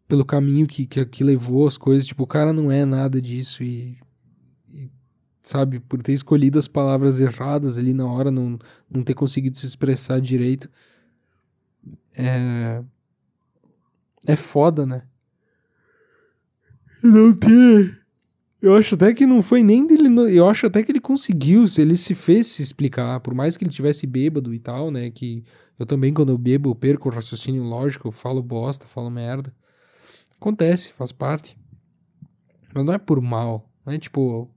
[0.07, 3.63] Pelo caminho que, que, que levou as coisas, tipo, o cara não é nada disso
[3.63, 3.99] e
[5.49, 8.59] sabe, por ter escolhido as palavras erradas ali na hora, não,
[8.91, 10.69] não ter conseguido se expressar direito.
[12.15, 12.83] É.
[14.27, 15.03] É foda, né?
[17.03, 17.98] Não ter.
[18.61, 20.09] Eu acho até que não foi nem dele.
[20.37, 23.65] Eu acho até que ele conseguiu, se ele se fez se explicar, por mais que
[23.65, 25.11] ele tivesse bêbado e tal, né?
[25.11, 25.45] Que
[25.79, 29.55] eu também, quando eu bebo, perco o raciocínio lógico, eu falo bosta, falo merda.
[30.37, 31.57] Acontece, faz parte.
[32.75, 33.71] Mas não é por mal.
[33.87, 34.51] Não é tipo,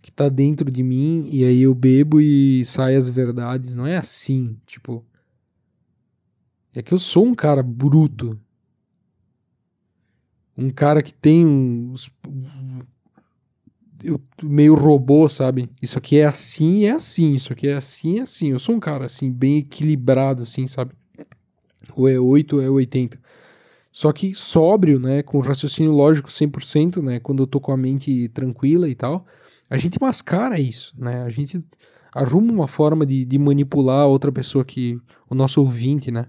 [0.00, 3.74] que tá dentro de mim e aí eu bebo e sai as verdades.
[3.74, 5.04] Não é assim, tipo.
[6.74, 8.38] É que eu sou um cara bruto.
[10.56, 11.94] Um cara que tem um.
[14.02, 15.70] Eu, meio robô, sabe?
[15.80, 17.34] Isso aqui é assim, é assim.
[17.34, 18.50] Isso aqui é assim, é assim.
[18.50, 20.92] Eu sou um cara, assim, bem equilibrado, assim, sabe?
[21.94, 23.18] Ou é 8 ou é 80.
[23.90, 25.22] Só que sóbrio, né?
[25.22, 27.20] Com raciocínio lógico 100%, né?
[27.20, 29.26] Quando eu tô com a mente tranquila e tal
[29.72, 31.22] a gente mascara isso, né?
[31.22, 31.64] A gente
[32.14, 35.00] arruma uma forma de, de manipular outra pessoa que
[35.30, 36.26] o nosso ouvinte, né?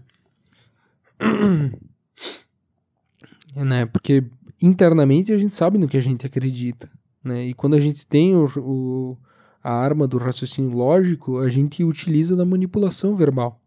[3.53, 3.85] né?
[3.87, 4.23] Porque
[4.61, 6.89] internamente a gente sabe no que a gente acredita,
[7.23, 7.45] né?
[7.45, 9.17] E quando a gente tem o, o
[9.63, 13.61] a arma do raciocínio lógico, a gente utiliza na manipulação verbal,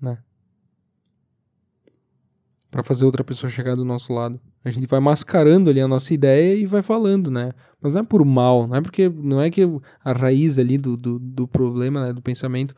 [0.00, 0.18] né?
[2.70, 4.38] para fazer outra pessoa chegar do nosso lado.
[4.64, 7.52] A gente vai mascarando ali a nossa ideia e vai falando, né?
[7.80, 9.62] Mas não é por mal, não é porque não é que
[10.04, 12.74] a raiz ali do, do, do problema, né, do pensamento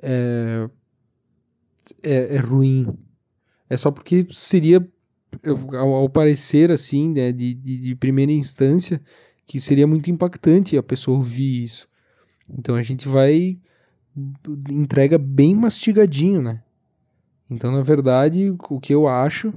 [0.00, 0.68] é,
[2.02, 2.96] é, é, ruim.
[3.68, 4.86] É só porque seria,
[5.46, 9.00] ao, ao parecer assim, né, de, de, de primeira instância,
[9.46, 11.88] que seria muito impactante a pessoa ouvir isso.
[12.48, 13.58] Então a gente vai
[14.70, 16.62] entrega bem mastigadinho, né?
[17.50, 19.52] Então, na verdade, o que eu acho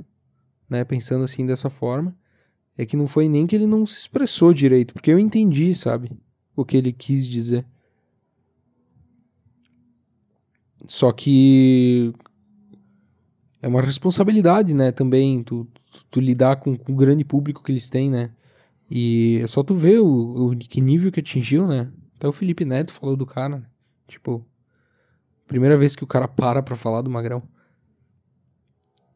[0.69, 2.15] né, pensando assim dessa forma,
[2.77, 6.11] é que não foi nem que ele não se expressou direito, porque eu entendi, sabe,
[6.55, 7.65] o que ele quis dizer.
[10.85, 12.13] Só que
[13.61, 17.71] é uma responsabilidade, né, também, tu, tu, tu lidar com, com, o grande público que
[17.71, 18.31] eles têm, né,
[18.89, 22.65] e é só tu ver o, o que nível que atingiu, né, até o Felipe
[22.65, 23.65] Neto falou do cara, né?
[24.07, 24.45] tipo,
[25.45, 27.43] primeira vez que o cara para pra falar do Magrão.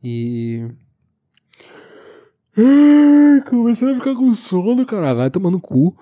[0.03, 0.67] E...
[3.49, 5.95] Comecei a ficar com sono, cara, vai tomando cu.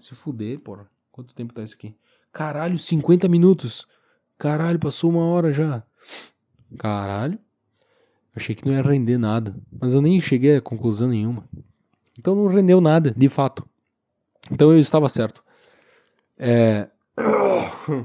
[0.00, 0.90] Se fuder, porra.
[1.12, 1.96] Quanto tempo tá isso aqui?
[2.32, 3.86] Caralho, 50 minutos.
[4.38, 5.82] Caralho, passou uma hora já.
[6.76, 7.38] Caralho.
[8.34, 9.56] Achei que não ia render nada.
[9.80, 11.44] Mas eu nem cheguei a conclusão nenhuma.
[12.18, 13.68] Então não rendeu nada, de fato.
[14.50, 15.42] Então eu estava certo.
[16.36, 16.88] É...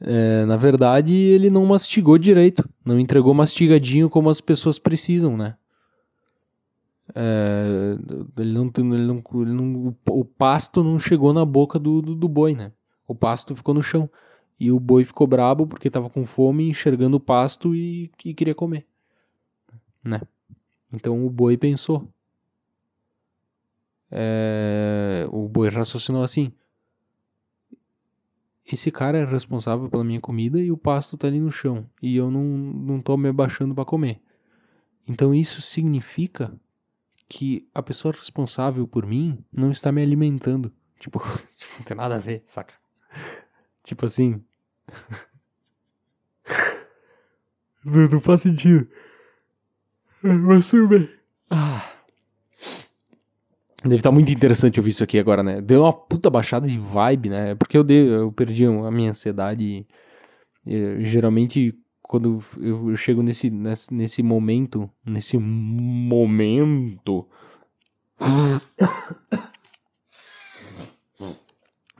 [0.00, 0.44] é...
[0.44, 2.68] na verdade, ele não mastigou direito.
[2.84, 5.56] Não entregou mastigadinho como as pessoas precisam, né?
[7.14, 7.96] É...
[8.36, 12.28] Ele não, ele não, ele não, o pasto não chegou na boca do, do, do
[12.28, 12.72] boi, né?
[13.06, 14.08] O pasto ficou no chão.
[14.58, 18.54] E o boi ficou brabo porque estava com fome, enxergando o pasto e, e queria
[18.54, 18.86] comer.
[20.02, 20.20] Né?
[20.92, 22.08] Então o boi pensou.
[24.10, 26.52] É, o boi raciocinou assim:
[28.64, 32.16] esse cara é responsável pela minha comida e o pasto tá ali no chão e
[32.16, 34.20] eu não, não tô me abaixando para comer.
[35.06, 36.54] Então isso significa
[37.28, 40.72] que a pessoa responsável por mim não está me alimentando.
[40.98, 41.18] Tipo,
[41.58, 42.74] tipo não tem nada a ver, saca?
[43.84, 44.42] Tipo assim.
[47.84, 48.88] não, não faz sentido.
[50.22, 51.08] Mas tudo bem.
[51.50, 51.90] Ah.
[53.82, 55.60] Deve estar tá muito interessante ouvir isso aqui agora, né?
[55.60, 57.54] Deu uma puta baixada de vibe, né?
[57.54, 59.86] Porque eu, dei, eu perdi a minha ansiedade.
[61.00, 67.28] Geralmente, quando eu chego nesse, nesse, nesse momento, nesse momento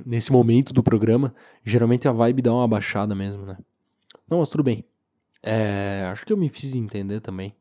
[0.05, 1.35] nesse momento do programa,
[1.65, 3.59] geralmente a vibe dá uma baixada mesmo, né?
[4.29, 4.85] Não, mas tudo bem.
[5.43, 7.55] É, acho que eu me fiz entender também.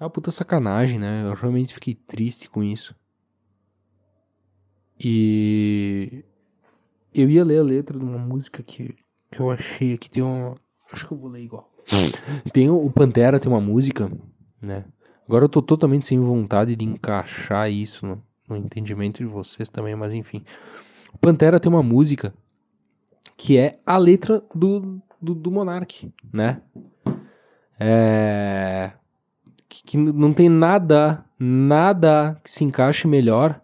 [0.00, 1.24] É uma puta sacanagem, né?
[1.24, 2.94] Eu realmente fiquei triste com isso.
[4.98, 6.24] E
[7.14, 8.94] eu ia ler a letra de uma música que,
[9.30, 10.08] que eu achei aqui.
[10.08, 10.54] Tem uma.
[10.90, 11.70] Acho que eu vou ler igual.
[12.52, 14.10] tem o Pantera tem uma música,
[14.60, 14.84] né?
[15.26, 19.94] Agora eu tô totalmente sem vontade de encaixar isso no, no entendimento de vocês também,
[19.94, 20.44] mas enfim.
[21.20, 22.34] Pantera tem uma música
[23.36, 26.60] que é a letra do, do, do Monark, né?
[27.78, 28.92] É...
[29.68, 33.60] Que, que, não tem nada, nada que se encaixe melhor.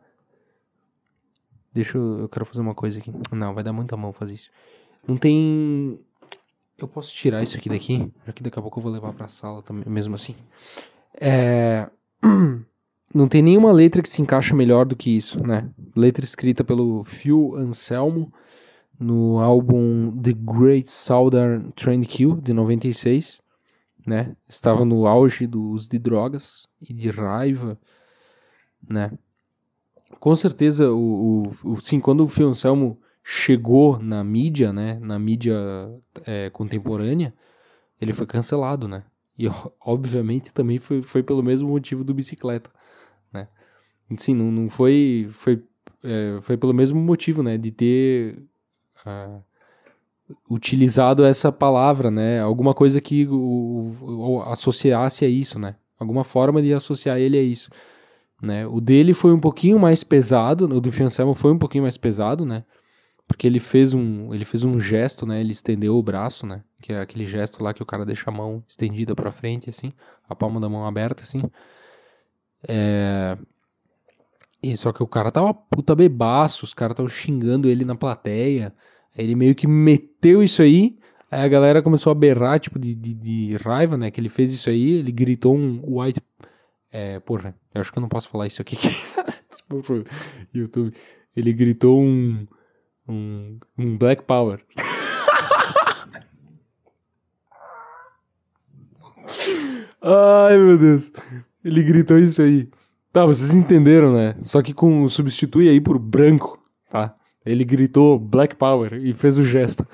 [1.73, 3.13] Deixa eu, eu quero fazer uma coisa aqui.
[3.33, 4.51] Não, vai dar muita mão fazer isso.
[5.07, 5.99] Não tem.
[6.77, 9.29] Eu posso tirar isso aqui daqui, já que daqui a pouco eu vou levar pra
[9.29, 10.35] sala também, mesmo assim.
[11.19, 11.89] É.
[13.15, 15.69] não tem nenhuma letra que se encaixa melhor do que isso, né?
[15.95, 18.33] Letra escrita pelo Phil Anselmo
[18.99, 23.41] no álbum The Great Southern Trend Kill de 96,
[24.07, 24.35] né?
[24.49, 27.79] Estava no auge do uso de drogas e de raiva,
[28.89, 29.13] né?
[30.21, 34.99] Com certeza, o, o, o sim, quando o Phil Anselmo chegou na mídia, né?
[35.01, 35.57] Na mídia
[36.25, 37.35] é, contemporânea,
[38.01, 39.05] ele foi cancelado, né?
[39.39, 39.47] E
[39.81, 42.71] obviamente também foi, foi pelo mesmo motivo do bicicleta?
[44.17, 45.63] Sim, não, não foi, foi,
[46.03, 47.57] é, foi pelo mesmo motivo, né?
[47.57, 48.43] De ter
[49.07, 49.43] uh,
[50.51, 52.41] utilizado essa palavra, né?
[52.41, 55.77] Alguma coisa que o, o, associasse a isso, né?
[55.99, 57.71] Alguma forma de associar ele a isso.
[58.43, 58.67] Né?
[58.67, 62.45] O dele foi um pouquinho mais pesado, o do Fiancelmo foi um pouquinho mais pesado,
[62.45, 62.65] né?
[63.27, 65.41] Porque ele fez um, ele fez um gesto, né?
[65.41, 66.63] Ele estendeu o braço, né?
[66.81, 69.93] Que é aquele gesto lá que o cara deixa a mão estendida para frente, assim,
[70.29, 71.43] a palma da mão aberta, assim.
[72.69, 73.39] É...
[74.63, 78.73] E só que o cara tava puta bebaço, os caras estavam xingando ele na plateia.
[79.17, 80.97] Ele meio que meteu isso aí.
[81.31, 84.11] Aí a galera começou a berrar, tipo, de, de, de raiva, né?
[84.11, 84.99] Que ele fez isso aí.
[84.99, 86.21] Ele gritou um white.
[86.91, 88.77] É, porra, eu acho que eu não posso falar isso aqui.
[90.55, 90.95] YouTube.
[91.35, 92.47] Ele gritou um.
[93.09, 94.65] Um, um Black Power.
[100.01, 101.11] Ai, meu Deus.
[101.65, 102.69] Ele gritou isso aí.
[103.13, 104.35] Tá, vocês entenderam, né?
[104.41, 106.59] Só que com substitui aí por branco,
[106.89, 107.15] tá?
[107.45, 109.87] Ele gritou Black Power e fez o gesto.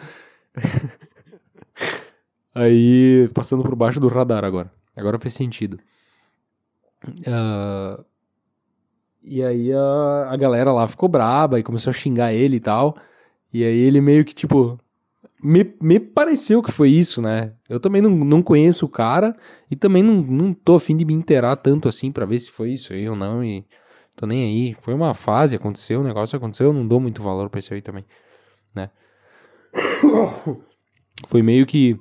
[2.54, 4.70] aí, passando por baixo do radar agora.
[4.94, 5.80] Agora fez sentido.
[7.06, 8.04] Uh,
[9.22, 12.96] e aí a, a galera lá ficou braba e começou a xingar ele e tal.
[13.52, 14.78] E aí ele meio que, tipo,
[15.42, 17.52] me, me pareceu que foi isso, né?
[17.68, 19.36] Eu também não, não conheço o cara
[19.70, 22.72] e também não, não tô afim de me inteirar tanto assim para ver se foi
[22.72, 23.42] isso aí ou não.
[23.44, 23.64] E
[24.16, 24.76] tô nem aí.
[24.80, 27.80] Foi uma fase, aconteceu, o negócio aconteceu, eu não dou muito valor pra isso aí
[27.80, 28.04] também,
[28.74, 28.90] né?
[31.26, 31.98] Foi meio que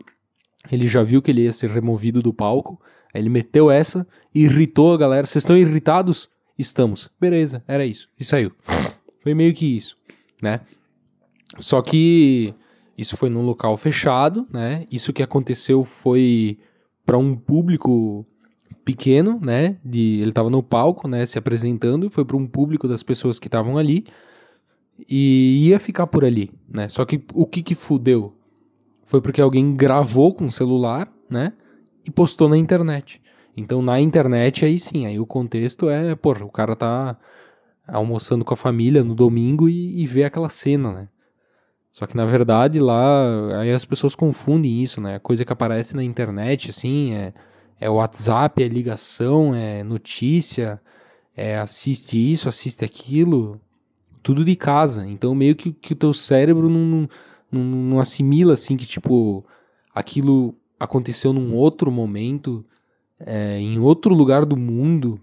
[0.71, 2.79] ele já viu que ele ia ser removido do palco,
[3.13, 5.25] aí ele meteu essa, irritou a galera.
[5.25, 6.29] Vocês estão irritados?
[6.57, 7.11] Estamos.
[7.19, 8.09] Beleza, era isso.
[8.19, 8.51] E saiu.
[9.21, 9.97] Foi meio que isso,
[10.41, 10.61] né?
[11.59, 12.53] Só que
[12.97, 14.85] isso foi num local fechado, né?
[14.91, 16.57] Isso que aconteceu foi
[17.05, 18.25] para um público
[18.83, 19.77] pequeno, né?
[19.85, 21.25] De, ele estava no palco, né?
[21.25, 24.05] Se apresentando, foi para um público das pessoas que estavam ali
[25.07, 26.89] e ia ficar por ali, né?
[26.89, 28.33] Só que o que que fudeu?
[29.05, 31.53] Foi porque alguém gravou com o celular, né?
[32.03, 33.21] E postou na internet.
[33.55, 37.17] Então na internet aí sim, aí o contexto é, porra, o cara tá
[37.87, 41.07] almoçando com a família no domingo e, e vê aquela cena, né?
[41.97, 45.15] Só que na verdade lá, aí as pessoas confundem isso, né?
[45.15, 47.33] A coisa que aparece na internet, assim, é,
[47.79, 50.79] é WhatsApp, é ligação, é notícia,
[51.35, 53.59] é assiste isso, assiste aquilo,
[54.21, 55.07] tudo de casa.
[55.07, 57.09] Então meio que, que o teu cérebro não,
[57.51, 59.43] não, não assimila, assim, que tipo,
[59.91, 62.63] aquilo aconteceu num outro momento,
[63.19, 65.19] é, em outro lugar do mundo,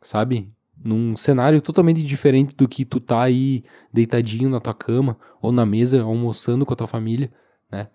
[0.00, 0.50] sabe?
[0.84, 5.66] Num cenário totalmente diferente do que tu tá aí deitadinho na tua cama ou na
[5.66, 7.30] mesa almoçando com a tua família,
[7.70, 7.88] né?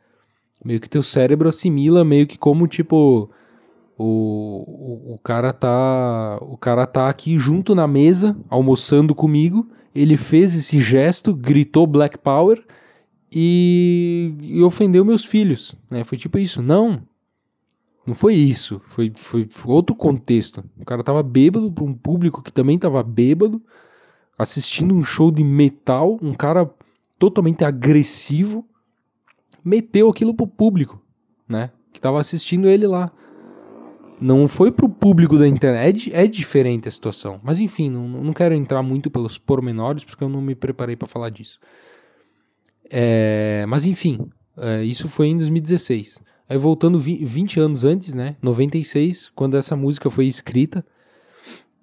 [0.64, 3.30] Meio que teu cérebro assimila meio que como tipo
[3.98, 10.18] o, o, o cara tá o cara tá aqui junto na mesa almoçando comigo, ele
[10.18, 12.64] fez esse gesto, gritou Black Power
[13.32, 16.04] e, e ofendeu meus filhos, né?
[16.04, 16.62] Foi tipo isso.
[16.62, 17.02] Não,
[18.06, 20.64] não foi isso, foi, foi, foi outro contexto.
[20.78, 23.62] O cara tava bêbado para um público que também tava bêbado,
[24.38, 26.70] assistindo um show de metal, um cara
[27.18, 28.68] totalmente agressivo,
[29.64, 31.02] meteu aquilo pro público,
[31.48, 31.72] né?
[31.94, 33.10] Que tava assistindo ele lá.
[34.20, 37.40] Não foi pro público da internet, é, é diferente a situação.
[37.42, 41.08] Mas enfim, não, não quero entrar muito pelos pormenores, porque eu não me preparei para
[41.08, 41.58] falar disso.
[42.90, 44.20] É, mas enfim,
[44.58, 46.22] é, isso foi em 2016.
[46.50, 48.36] Aí voltando 20 anos antes, né?
[48.42, 50.86] 96, quando essa música foi escrita.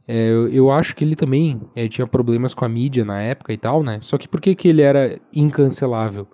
[0.07, 3.53] É, eu, eu, acho que ele também é, tinha problemas com a mídia na época
[3.53, 4.01] e tal, né?
[4.03, 6.27] Só que por que, que ele era incancelável?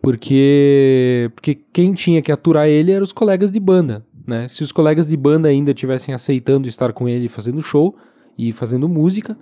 [0.00, 4.48] Porque, porque quem tinha que aturar ele eram os colegas de banda, né?
[4.48, 7.94] Se os colegas de banda ainda tivessem aceitando estar com ele fazendo show
[8.36, 9.38] e fazendo música,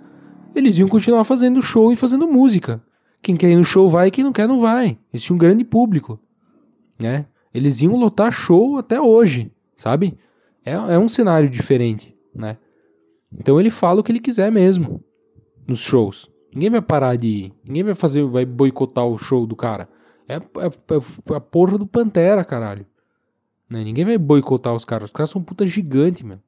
[0.53, 2.81] eles iam continuar fazendo show e fazendo música.
[3.21, 4.97] Quem quer ir no show vai, quem não quer não vai.
[5.11, 6.19] Eles tinham um grande público,
[6.99, 7.25] né?
[7.53, 10.17] Eles iam lotar show até hoje, sabe?
[10.65, 12.57] É, é um cenário diferente, né?
[13.31, 15.03] Então ele fala o que ele quiser mesmo
[15.67, 16.29] nos shows.
[16.53, 17.53] Ninguém vai parar de ir.
[17.63, 19.87] Ninguém vai fazer, vai boicotar o show do cara.
[20.27, 22.85] É, é, é a porra do Pantera, caralho.
[23.69, 23.83] Né?
[23.83, 25.09] Ninguém vai boicotar os caras.
[25.09, 26.39] Os caras são puta gigante, meu.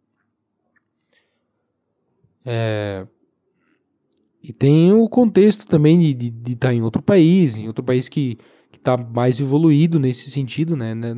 [2.45, 3.07] É...
[4.43, 8.37] E tem o contexto também de estar tá em outro país, em outro país que
[8.73, 11.13] que está mais evoluído nesse sentido, né, né,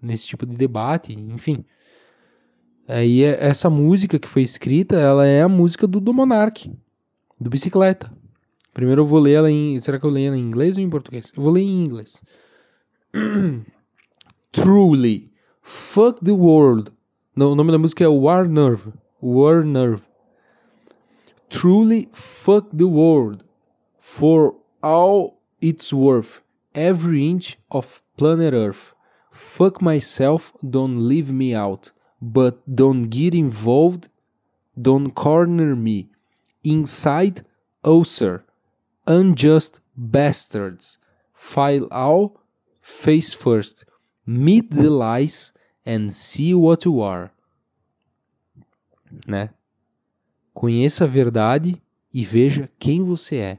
[0.00, 1.62] nesse tipo de debate, enfim.
[2.88, 6.72] Aí é, essa música que foi escrita, ela é a música do, do Monark,
[7.38, 8.10] do Bicicleta.
[8.72, 10.88] Primeiro eu vou ler ela em, será que eu leio ela em inglês ou em
[10.88, 11.30] português?
[11.36, 12.22] Eu vou ler em inglês.
[14.50, 16.90] Truly, fuck the world.
[17.36, 18.90] No, o nome da música é War Nerve.
[19.20, 20.04] War Nerve.
[21.50, 23.44] Truly, fuck the world
[23.98, 26.40] for all it's worth
[26.74, 28.94] every inch of planet Earth.
[29.30, 31.92] Fuck myself, don't leave me out.
[32.20, 34.08] But don't get involved,
[34.80, 36.10] don't corner me.
[36.62, 37.44] Inside,
[37.84, 38.44] oh sir,
[39.06, 40.98] unjust bastards.
[41.32, 42.40] File all,
[42.80, 43.84] face first.
[44.26, 45.52] Meet the lies
[45.86, 47.30] and see what you are.
[49.26, 49.50] Né?
[50.52, 51.80] Conheça a verdade
[52.12, 53.58] e veja quem você é.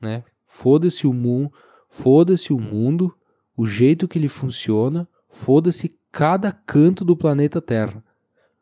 [0.00, 0.24] Né?
[0.46, 1.52] Foda-se o mundo
[1.96, 3.16] Foda-se o mundo,
[3.56, 8.02] o jeito que ele funciona, foda-se cada canto do planeta Terra.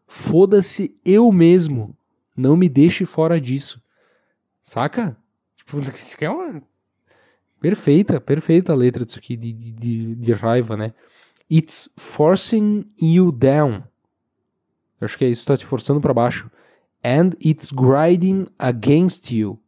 [0.07, 1.97] Foda-se eu mesmo.
[2.37, 3.83] Não me deixe fora disso.
[4.61, 5.17] Saca?
[5.57, 6.63] Tipo, isso aqui é uma.
[7.59, 10.93] Perfeita, perfeita a letra disso aqui, de, de, de raiva, né?
[11.51, 13.83] It's forcing you down.
[15.01, 16.51] Eu acho que é isso, tá te forçando para baixo.
[17.03, 19.59] And it's grinding against you.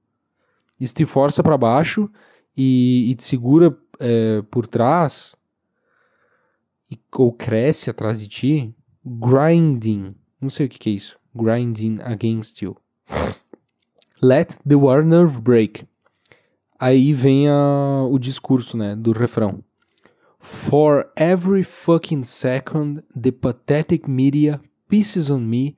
[0.78, 2.10] Isso te força para baixo
[2.56, 5.34] e, e te segura é, por trás,
[6.90, 8.74] e, ou cresce atrás de ti,
[9.04, 10.14] grinding.
[10.40, 11.18] Não sei o que, que é isso.
[11.34, 12.76] Grinding against you.
[14.22, 15.84] Let the war nerve break.
[16.78, 19.62] Aí vem a, o discurso né, do refrão.
[20.38, 25.76] For every fucking second, the pathetic media pisses on me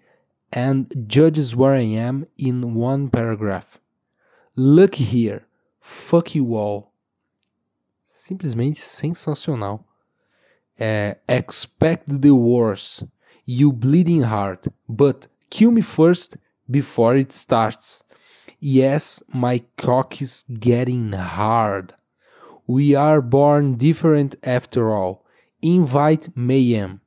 [0.52, 3.80] and judges where I am in one paragraph.
[4.56, 5.45] Look here,
[5.86, 6.92] fuck you all.
[8.04, 9.84] Simplesmente sensacional.
[10.78, 13.06] É, expect the worst,
[13.46, 16.36] you bleeding heart, but kill me first
[16.68, 18.02] before it starts.
[18.60, 21.94] Yes, my cock is getting hard.
[22.66, 25.24] We are born different after all.
[25.62, 27.00] Invite mayhem.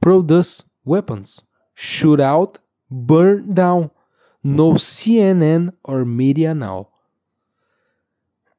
[0.00, 1.40] Produce weapons.
[1.74, 2.58] Shoot out,
[2.90, 3.90] burn down.
[4.44, 6.91] No CNN or media now.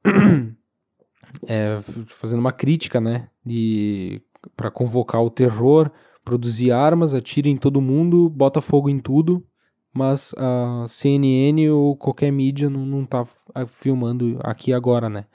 [1.47, 3.30] é, fazendo uma crítica, né?
[3.45, 4.22] De
[4.58, 5.89] para convocar o terror,
[6.24, 9.45] produzir armas, atira em todo mundo, bota fogo em tudo,
[9.93, 13.26] mas a CNN ou qualquer mídia não, não tá
[13.66, 15.26] filmando aqui agora, né?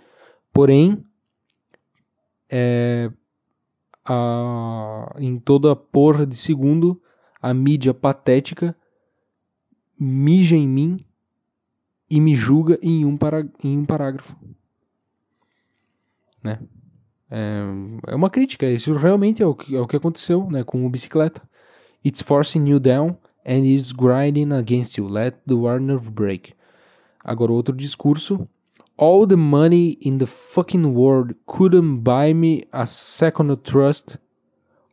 [0.52, 1.02] Porém,
[2.50, 3.10] é,
[4.04, 7.00] a, em toda porra de segundo,
[7.40, 8.76] a mídia patética
[9.98, 11.04] mija em mim
[12.10, 14.36] e me julga em um, para, em um parágrafo.
[16.42, 16.60] Né?
[17.30, 17.62] É,
[18.08, 20.90] é uma crítica, isso realmente é o, que, é o que aconteceu né, com o
[20.90, 21.42] bicicleta.
[22.04, 25.08] It's forcing you down and it's grinding against you.
[25.08, 26.54] Let the Warner break.
[27.24, 28.48] Agora, outro discurso
[28.98, 34.16] all the money in the fucking world couldn't buy me a second trust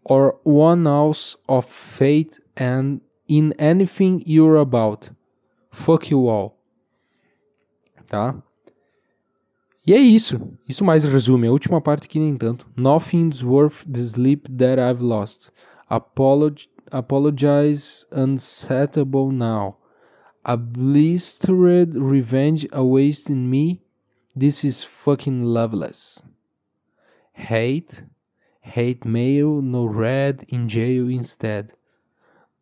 [0.03, 5.09] or one ounce of faith and in anything you're about.
[5.71, 6.54] Fuck you all.
[8.07, 8.35] Tá?
[9.85, 10.39] E é isso.
[10.67, 11.47] Isso mais resume.
[11.47, 12.67] A última parte que nem tanto.
[12.75, 15.51] Nothing's worth the sleep that I've lost.
[15.89, 19.77] Apolog apologize unsettable now.
[20.43, 23.81] A blistered revenge awaits in me
[24.37, 26.21] This is fucking loveless.
[27.31, 28.03] Hate,
[28.59, 31.71] hate mail, no red, in jail instead.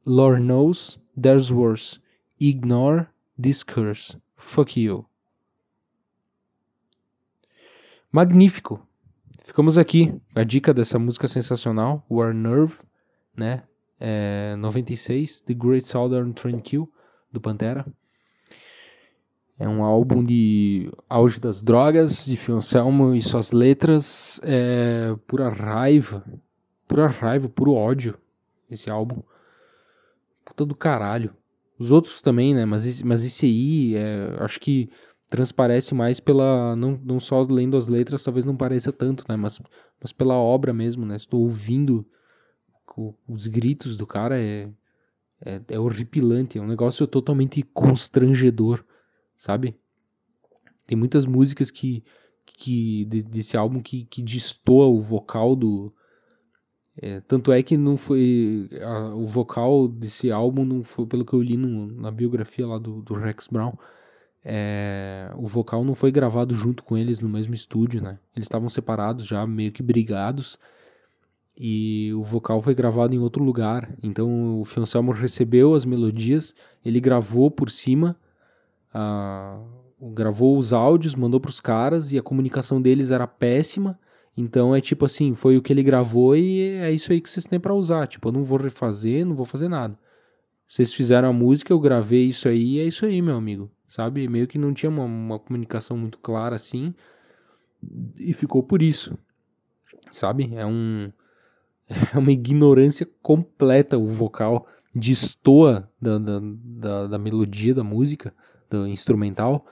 [0.06, 1.98] Lord knows there's worse.
[2.40, 4.18] Ignore this curse.
[4.36, 5.08] Fuck you.
[8.14, 8.80] Magnífico.
[9.44, 10.14] Ficamos aqui.
[10.36, 12.76] A dica dessa música sensacional, War Nerve,
[13.36, 13.64] né?
[14.00, 16.88] É 96, The Great Southern Train Kill,
[17.32, 17.84] do Pantera.
[19.58, 24.40] É um álbum de auge das drogas, de Fioncelmo e suas letras.
[24.44, 26.24] É pura raiva.
[26.88, 28.16] Pura raiva, puro ódio.
[28.70, 29.24] Esse álbum.
[30.46, 31.34] Puta do caralho.
[31.80, 32.64] Os outros também, né?
[32.64, 34.88] Mas esse, mas esse aí, é, acho que
[35.36, 36.76] transparece mais pela.
[36.76, 39.36] Não, não só lendo as letras, talvez não pareça tanto, né?
[39.36, 39.60] Mas,
[40.00, 41.16] mas pela obra mesmo, né?
[41.16, 42.06] Estou ouvindo
[43.28, 44.70] os gritos do cara, é,
[45.44, 46.58] é, é horripilante.
[46.60, 48.86] É um negócio totalmente constrangedor
[49.44, 49.76] sabe?
[50.88, 52.04] Tem muitas músicas que,
[52.46, 55.94] que desse álbum que, que destoa o vocal do.
[56.96, 58.70] É, tanto é que não foi.
[58.82, 62.78] A, o vocal desse álbum não foi, pelo que eu li no, na biografia lá
[62.78, 63.74] do, do Rex Brown.
[64.46, 68.20] É, o vocal não foi gravado junto com eles no mesmo estúdio, né?
[68.36, 70.60] Eles estavam separados já, meio que brigados.
[71.58, 73.94] E o vocal foi gravado em outro lugar.
[74.02, 78.18] Então o Selmer recebeu as melodias, ele gravou por cima
[80.12, 83.98] gravou os áudios, mandou pros caras e a comunicação deles era péssima.
[84.36, 87.46] Então é tipo assim, foi o que ele gravou e é isso aí que vocês
[87.46, 88.08] têm para usar.
[88.08, 89.98] Tipo, eu não vou refazer, não vou fazer nada.
[90.68, 93.70] Vocês fizeram a música, eu gravei isso aí, é isso aí, meu amigo.
[93.94, 94.28] Sabe?
[94.28, 96.96] Meio que não tinha uma, uma comunicação muito clara assim.
[98.18, 99.16] E ficou por isso.
[100.12, 100.52] Sabe?
[100.56, 101.12] É um.
[102.12, 104.66] É uma ignorância completa o vocal.
[104.96, 108.34] Destoa da, da, da, da melodia da música
[108.68, 109.64] do instrumental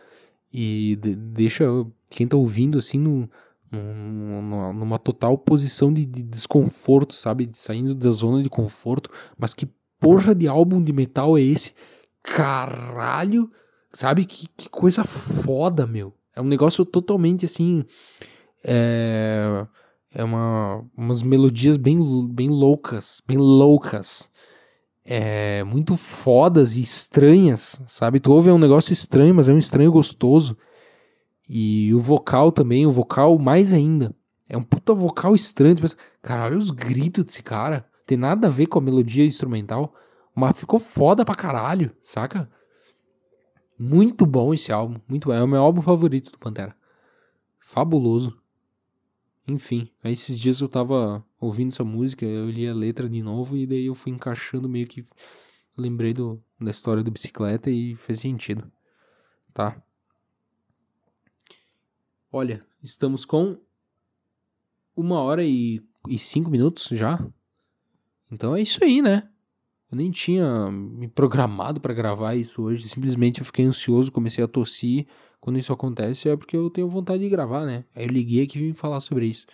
[0.53, 1.65] e de, deixa
[2.07, 3.27] quem tá ouvindo assim no,
[3.71, 7.49] no, numa total posição de, de, desconforto, sabe?
[7.53, 9.09] Saindo da zona de conforto.
[9.35, 9.67] Mas que
[9.99, 11.73] porra de álbum de metal é esse?
[12.21, 13.51] Caralho!
[13.93, 14.25] Sabe?
[14.25, 16.13] Que, que coisa foda, meu.
[16.35, 17.83] É um negócio totalmente assim.
[18.63, 19.65] É.
[20.13, 24.29] É uma, umas melodias bem, bem loucas, bem loucas
[25.03, 28.19] é, muito fodas e estranhas, sabe?
[28.19, 30.57] Tu ouve é um negócio estranho, mas é um estranho gostoso.
[31.49, 34.15] E o vocal também, o vocal mais ainda.
[34.47, 35.75] É um puta vocal estranho.
[35.75, 37.85] Tu pensa, caralho, os gritos desse cara.
[38.05, 39.93] Tem nada a ver com a melodia instrumental.
[40.33, 42.49] Mas ficou foda pra caralho, saca?
[43.83, 45.01] Muito bom esse álbum.
[45.07, 45.33] Muito bom.
[45.33, 46.77] É o meu álbum favorito do Pantera.
[47.59, 48.39] Fabuloso.
[49.47, 53.57] Enfim, aí esses dias eu tava ouvindo essa música, eu li a letra de novo
[53.57, 55.03] e daí eu fui encaixando meio que
[55.75, 58.71] lembrei do, da história do bicicleta e fez sentido,
[59.51, 59.81] tá?
[62.31, 63.57] Olha, estamos com
[64.95, 67.17] uma hora e, e cinco minutos já.
[68.31, 69.27] Então é isso aí, né?
[69.91, 72.87] Eu nem tinha me programado para gravar isso hoje.
[72.87, 75.05] Simplesmente eu fiquei ansioso, comecei a tossir.
[75.39, 77.83] Quando isso acontece é porque eu tenho vontade de gravar, né?
[77.93, 79.45] Aí eu liguei aqui e vim falar sobre isso.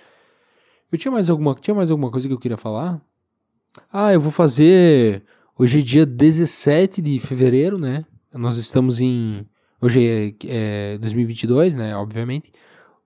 [0.92, 3.02] Eu tinha mais alguma, tinha mais alguma coisa que eu queria falar?
[3.92, 5.24] Ah, eu vou fazer.
[5.58, 8.06] Hoje é dia 17 de fevereiro, né?
[8.32, 9.44] Nós estamos em.
[9.82, 11.96] Hoje é, é 2022, né?
[11.96, 12.52] Obviamente.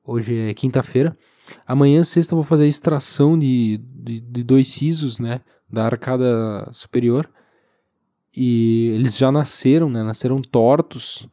[0.03, 1.17] Hoje é quinta-feira.
[1.65, 5.41] Amanhã, sexta, eu vou fazer a extração de, de, de dois sisos, né?
[5.72, 7.30] Da arcada superior.
[8.36, 10.03] E eles já nasceram, né?
[10.03, 11.28] Nasceram tortos.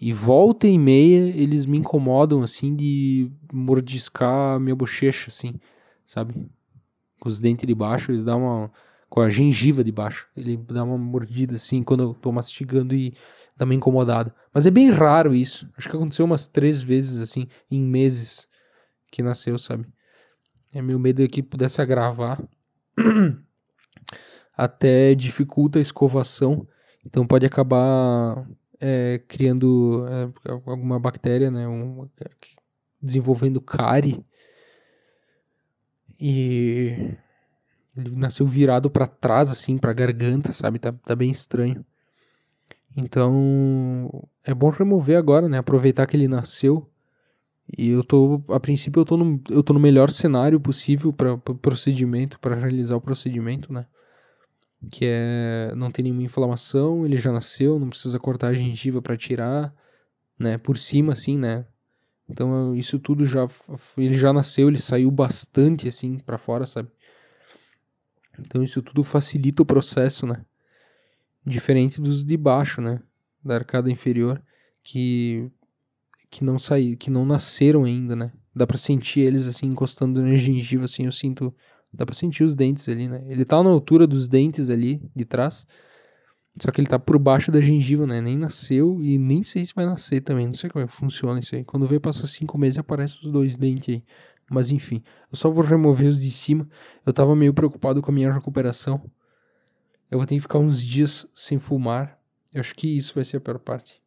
[0.00, 5.54] E volta e meia eles me incomodam, assim, de mordiscar minha bochecha, assim,
[6.04, 6.34] sabe?
[7.20, 8.72] Com os dentes de baixo, eles dão uma.
[9.08, 10.26] Com a gengiva de baixo.
[10.36, 13.14] Ele dá uma mordida, assim, quando eu tô mastigando e
[13.56, 14.34] dá uma incomodada.
[14.52, 15.70] Mas é bem raro isso.
[15.76, 18.48] Acho que aconteceu umas três vezes, assim, em meses
[19.10, 19.86] que nasceu, sabe?
[20.72, 22.42] É meu medo é que pudesse agravar.
[24.56, 26.66] Até dificulta a escovação.
[27.04, 28.46] Então pode acabar
[28.80, 31.66] é, criando é, alguma bactéria, né?
[31.66, 32.08] Um,
[33.00, 34.24] desenvolvendo cárie.
[36.20, 37.16] E
[37.96, 40.78] ele nasceu virado para trás, assim, pra garganta, sabe?
[40.78, 41.84] Tá, tá bem estranho.
[42.96, 45.58] Então, é bom remover agora, né?
[45.58, 46.88] Aproveitar que ele nasceu
[47.76, 51.34] e eu tô, a princípio, eu tô no, eu tô no melhor cenário possível para
[51.34, 53.86] o procedimento, para realizar o procedimento, né?
[54.90, 59.16] Que é não tem nenhuma inflamação, ele já nasceu, não precisa cortar a gengiva para
[59.16, 59.72] tirar,
[60.38, 60.58] né?
[60.58, 61.64] Por cima, assim, né?
[62.28, 63.48] Então isso tudo já,
[63.96, 66.88] ele já nasceu, ele saiu bastante assim para fora, sabe?
[68.38, 70.44] Então isso tudo facilita o processo, né?
[71.44, 73.00] Diferente dos de baixo, né?
[73.44, 74.42] Da arcada inferior,
[74.82, 75.50] que
[76.30, 78.32] que não saí, que não nasceram ainda, né?
[78.54, 81.54] Dá para sentir eles assim encostando na gengiva assim, eu sinto,
[81.92, 83.22] dá para sentir os dentes ali, né?
[83.26, 85.66] Ele tá na altura dos dentes ali de trás.
[86.60, 88.20] Só que ele tá por baixo da gengiva, né?
[88.20, 90.46] Nem nasceu e nem sei se vai nascer também.
[90.46, 91.64] Não sei como é que funciona isso aí.
[91.64, 94.04] Quando vem passar cinco meses aparecem os dois dentes aí.
[94.50, 96.68] Mas enfim, eu só vou remover os de cima.
[97.06, 99.10] Eu tava meio preocupado com a minha recuperação.
[100.10, 102.18] Eu vou ter que ficar uns dias sem fumar.
[102.52, 104.02] Eu acho que isso vai ser a pior parte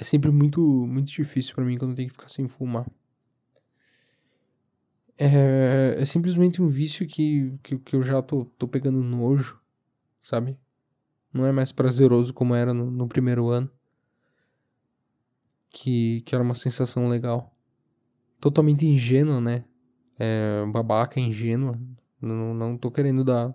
[0.00, 2.86] é sempre muito, muito difícil para mim quando eu tenho que ficar sem fumar.
[5.22, 9.60] É, é simplesmente um vício que, que, que eu já tô, tô pegando nojo,
[10.18, 10.56] sabe?
[11.30, 13.70] Não é mais prazeroso como era no, no primeiro ano.
[15.68, 17.54] Que, que era uma sensação legal.
[18.40, 19.62] Totalmente ingênua, né?
[20.18, 21.78] É, babaca, ingênua.
[22.18, 23.54] Não, não tô querendo dar.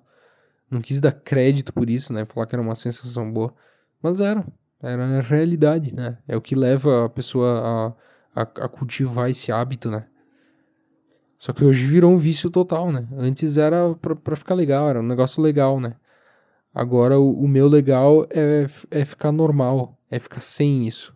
[0.70, 2.26] Não quis dar crédito por isso, né?
[2.26, 3.56] Falar que era uma sensação boa.
[4.04, 4.46] Mas era.
[4.80, 6.20] Era a realidade, né?
[6.28, 7.96] É o que leva a pessoa
[8.36, 10.08] a, a, a cultivar esse hábito, né?
[11.46, 13.08] Só que hoje virou um vício total, né?
[13.16, 15.96] Antes era pra, pra ficar legal, era um negócio legal, né?
[16.74, 21.16] Agora o, o meu legal é, é ficar normal, é ficar sem isso.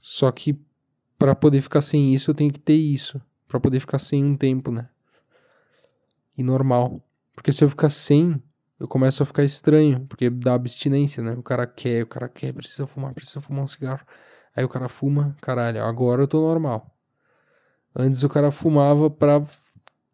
[0.00, 0.58] Só que
[1.18, 3.20] para poder ficar sem isso eu tenho que ter isso.
[3.46, 4.88] para poder ficar sem um tempo, né?
[6.34, 7.02] E normal.
[7.34, 8.42] Porque se eu ficar sem,
[8.80, 11.32] eu começo a ficar estranho, porque dá abstinência, né?
[11.32, 14.00] O cara quer, o cara quer, precisa fumar, precisa fumar um cigarro.
[14.56, 16.95] Aí o cara fuma, caralho, agora eu tô normal.
[17.98, 19.42] Antes o cara fumava pra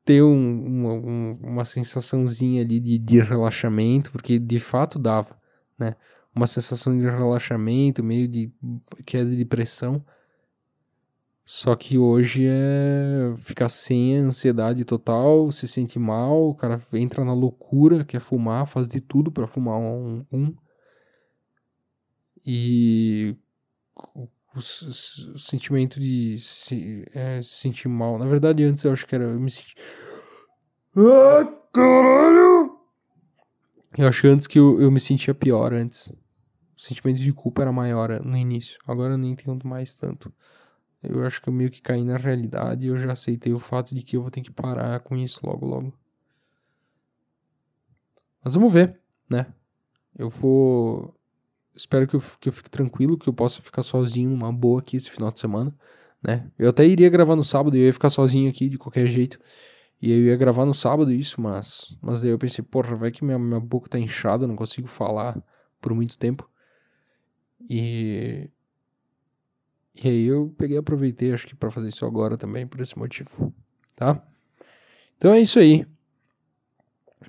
[0.04, 5.36] ter um, uma, um, uma sensaçãozinha ali de, de relaxamento, porque de fato dava,
[5.76, 5.96] né?
[6.34, 8.52] Uma sensação de relaxamento, meio de
[9.04, 10.04] queda de pressão.
[11.44, 17.34] Só que hoje é ficar sem ansiedade total, se sente mal, o cara entra na
[17.34, 20.54] loucura, quer fumar, faz de tudo para fumar um, um.
[22.46, 23.36] E
[24.54, 28.18] o, o, sentimento de se, é, se sentir mal.
[28.18, 29.24] Na verdade, antes eu acho que era.
[29.24, 29.74] Eu me senti.
[30.96, 32.78] Ah, caralho!
[33.96, 36.08] Eu acho antes que eu, eu me sentia pior antes.
[36.76, 38.78] O sentimento de culpa era maior no início.
[38.86, 40.32] Agora eu nem tenho mais tanto.
[41.02, 43.94] Eu acho que eu meio que caí na realidade e eu já aceitei o fato
[43.94, 45.92] de que eu vou ter que parar com isso logo, logo.
[48.42, 49.46] Mas vamos ver, né?
[50.16, 51.14] Eu vou.
[51.74, 54.96] Espero que eu, que eu fique tranquilo, que eu possa ficar sozinho numa boa aqui
[54.96, 55.74] esse final de semana,
[56.22, 56.50] né?
[56.58, 59.38] Eu até iria gravar no sábado eu ia ficar sozinho aqui de qualquer jeito.
[60.00, 61.96] E eu ia gravar no sábado isso, mas.
[62.02, 65.42] Mas daí eu pensei, porra, vai que minha, minha boca tá inchada, não consigo falar
[65.80, 66.48] por muito tempo.
[67.70, 68.50] E
[69.94, 73.52] e aí eu peguei aproveitei, acho que para fazer isso agora também, por esse motivo,
[73.94, 74.22] tá?
[75.16, 75.86] Então é isso aí.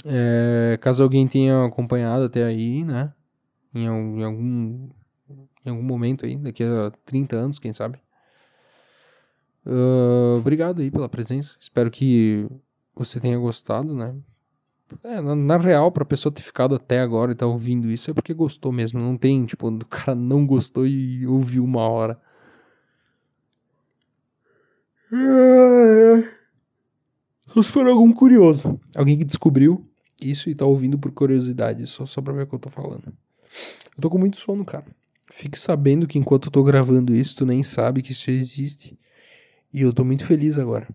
[0.06, 3.14] É, caso alguém tenha acompanhado até aí, né?
[3.74, 4.90] Em, algum,
[5.66, 8.00] em algum momento aí, daqui a 30 anos, quem sabe.
[9.66, 11.56] Uh, obrigado aí pela presença.
[11.60, 12.48] Espero que
[12.96, 14.16] você tenha gostado, né?
[15.04, 18.14] É, na, na, real, pra pessoa ter ficado até agora e tá ouvindo isso é
[18.14, 19.00] porque gostou mesmo.
[19.00, 22.20] Não tem, tipo, o cara não gostou e ouviu uma hora.
[27.48, 28.80] Só se for algum curioso.
[28.96, 29.88] Alguém que descobriu
[30.22, 33.14] isso e tá ouvindo por curiosidade, só, só pra ver o que eu tô falando.
[33.96, 34.86] Eu tô com muito sono, cara.
[35.32, 38.98] Fique sabendo que enquanto eu tô gravando isso, tu nem sabe que isso existe.
[39.74, 40.88] E eu tô muito feliz agora.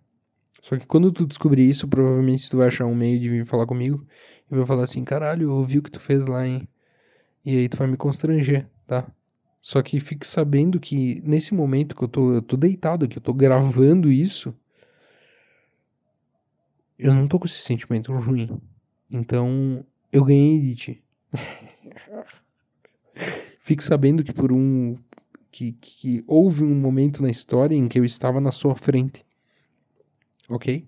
[0.60, 3.66] Só que quando tu descobrir isso, provavelmente tu vai achar um meio de vir falar
[3.66, 4.06] comigo
[4.50, 6.68] e vai falar assim: caralho, eu ouvi o que tu fez lá, hein?
[7.44, 9.10] E aí tu vai me constranger, tá?
[9.60, 13.22] Só que fique sabendo que nesse momento que eu tô, eu tô deitado aqui, eu
[13.22, 14.54] tô gravando isso,
[16.98, 18.60] eu não tô com esse sentimento ruim.
[19.10, 21.04] Então, eu ganhei de ti.
[23.60, 24.96] fique sabendo que por um.
[25.50, 29.24] Que, que houve um momento na história em que eu estava na sua frente.
[30.48, 30.86] Ok?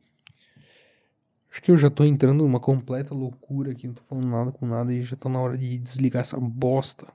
[1.50, 4.66] Acho que eu já tô entrando numa completa loucura aqui, não tô falando nada com
[4.66, 7.08] nada e já tá na hora de desligar essa bosta.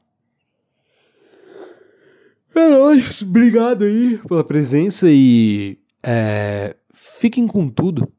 [2.53, 8.11] É nóis, obrigado aí pela presença e é, fiquem com tudo.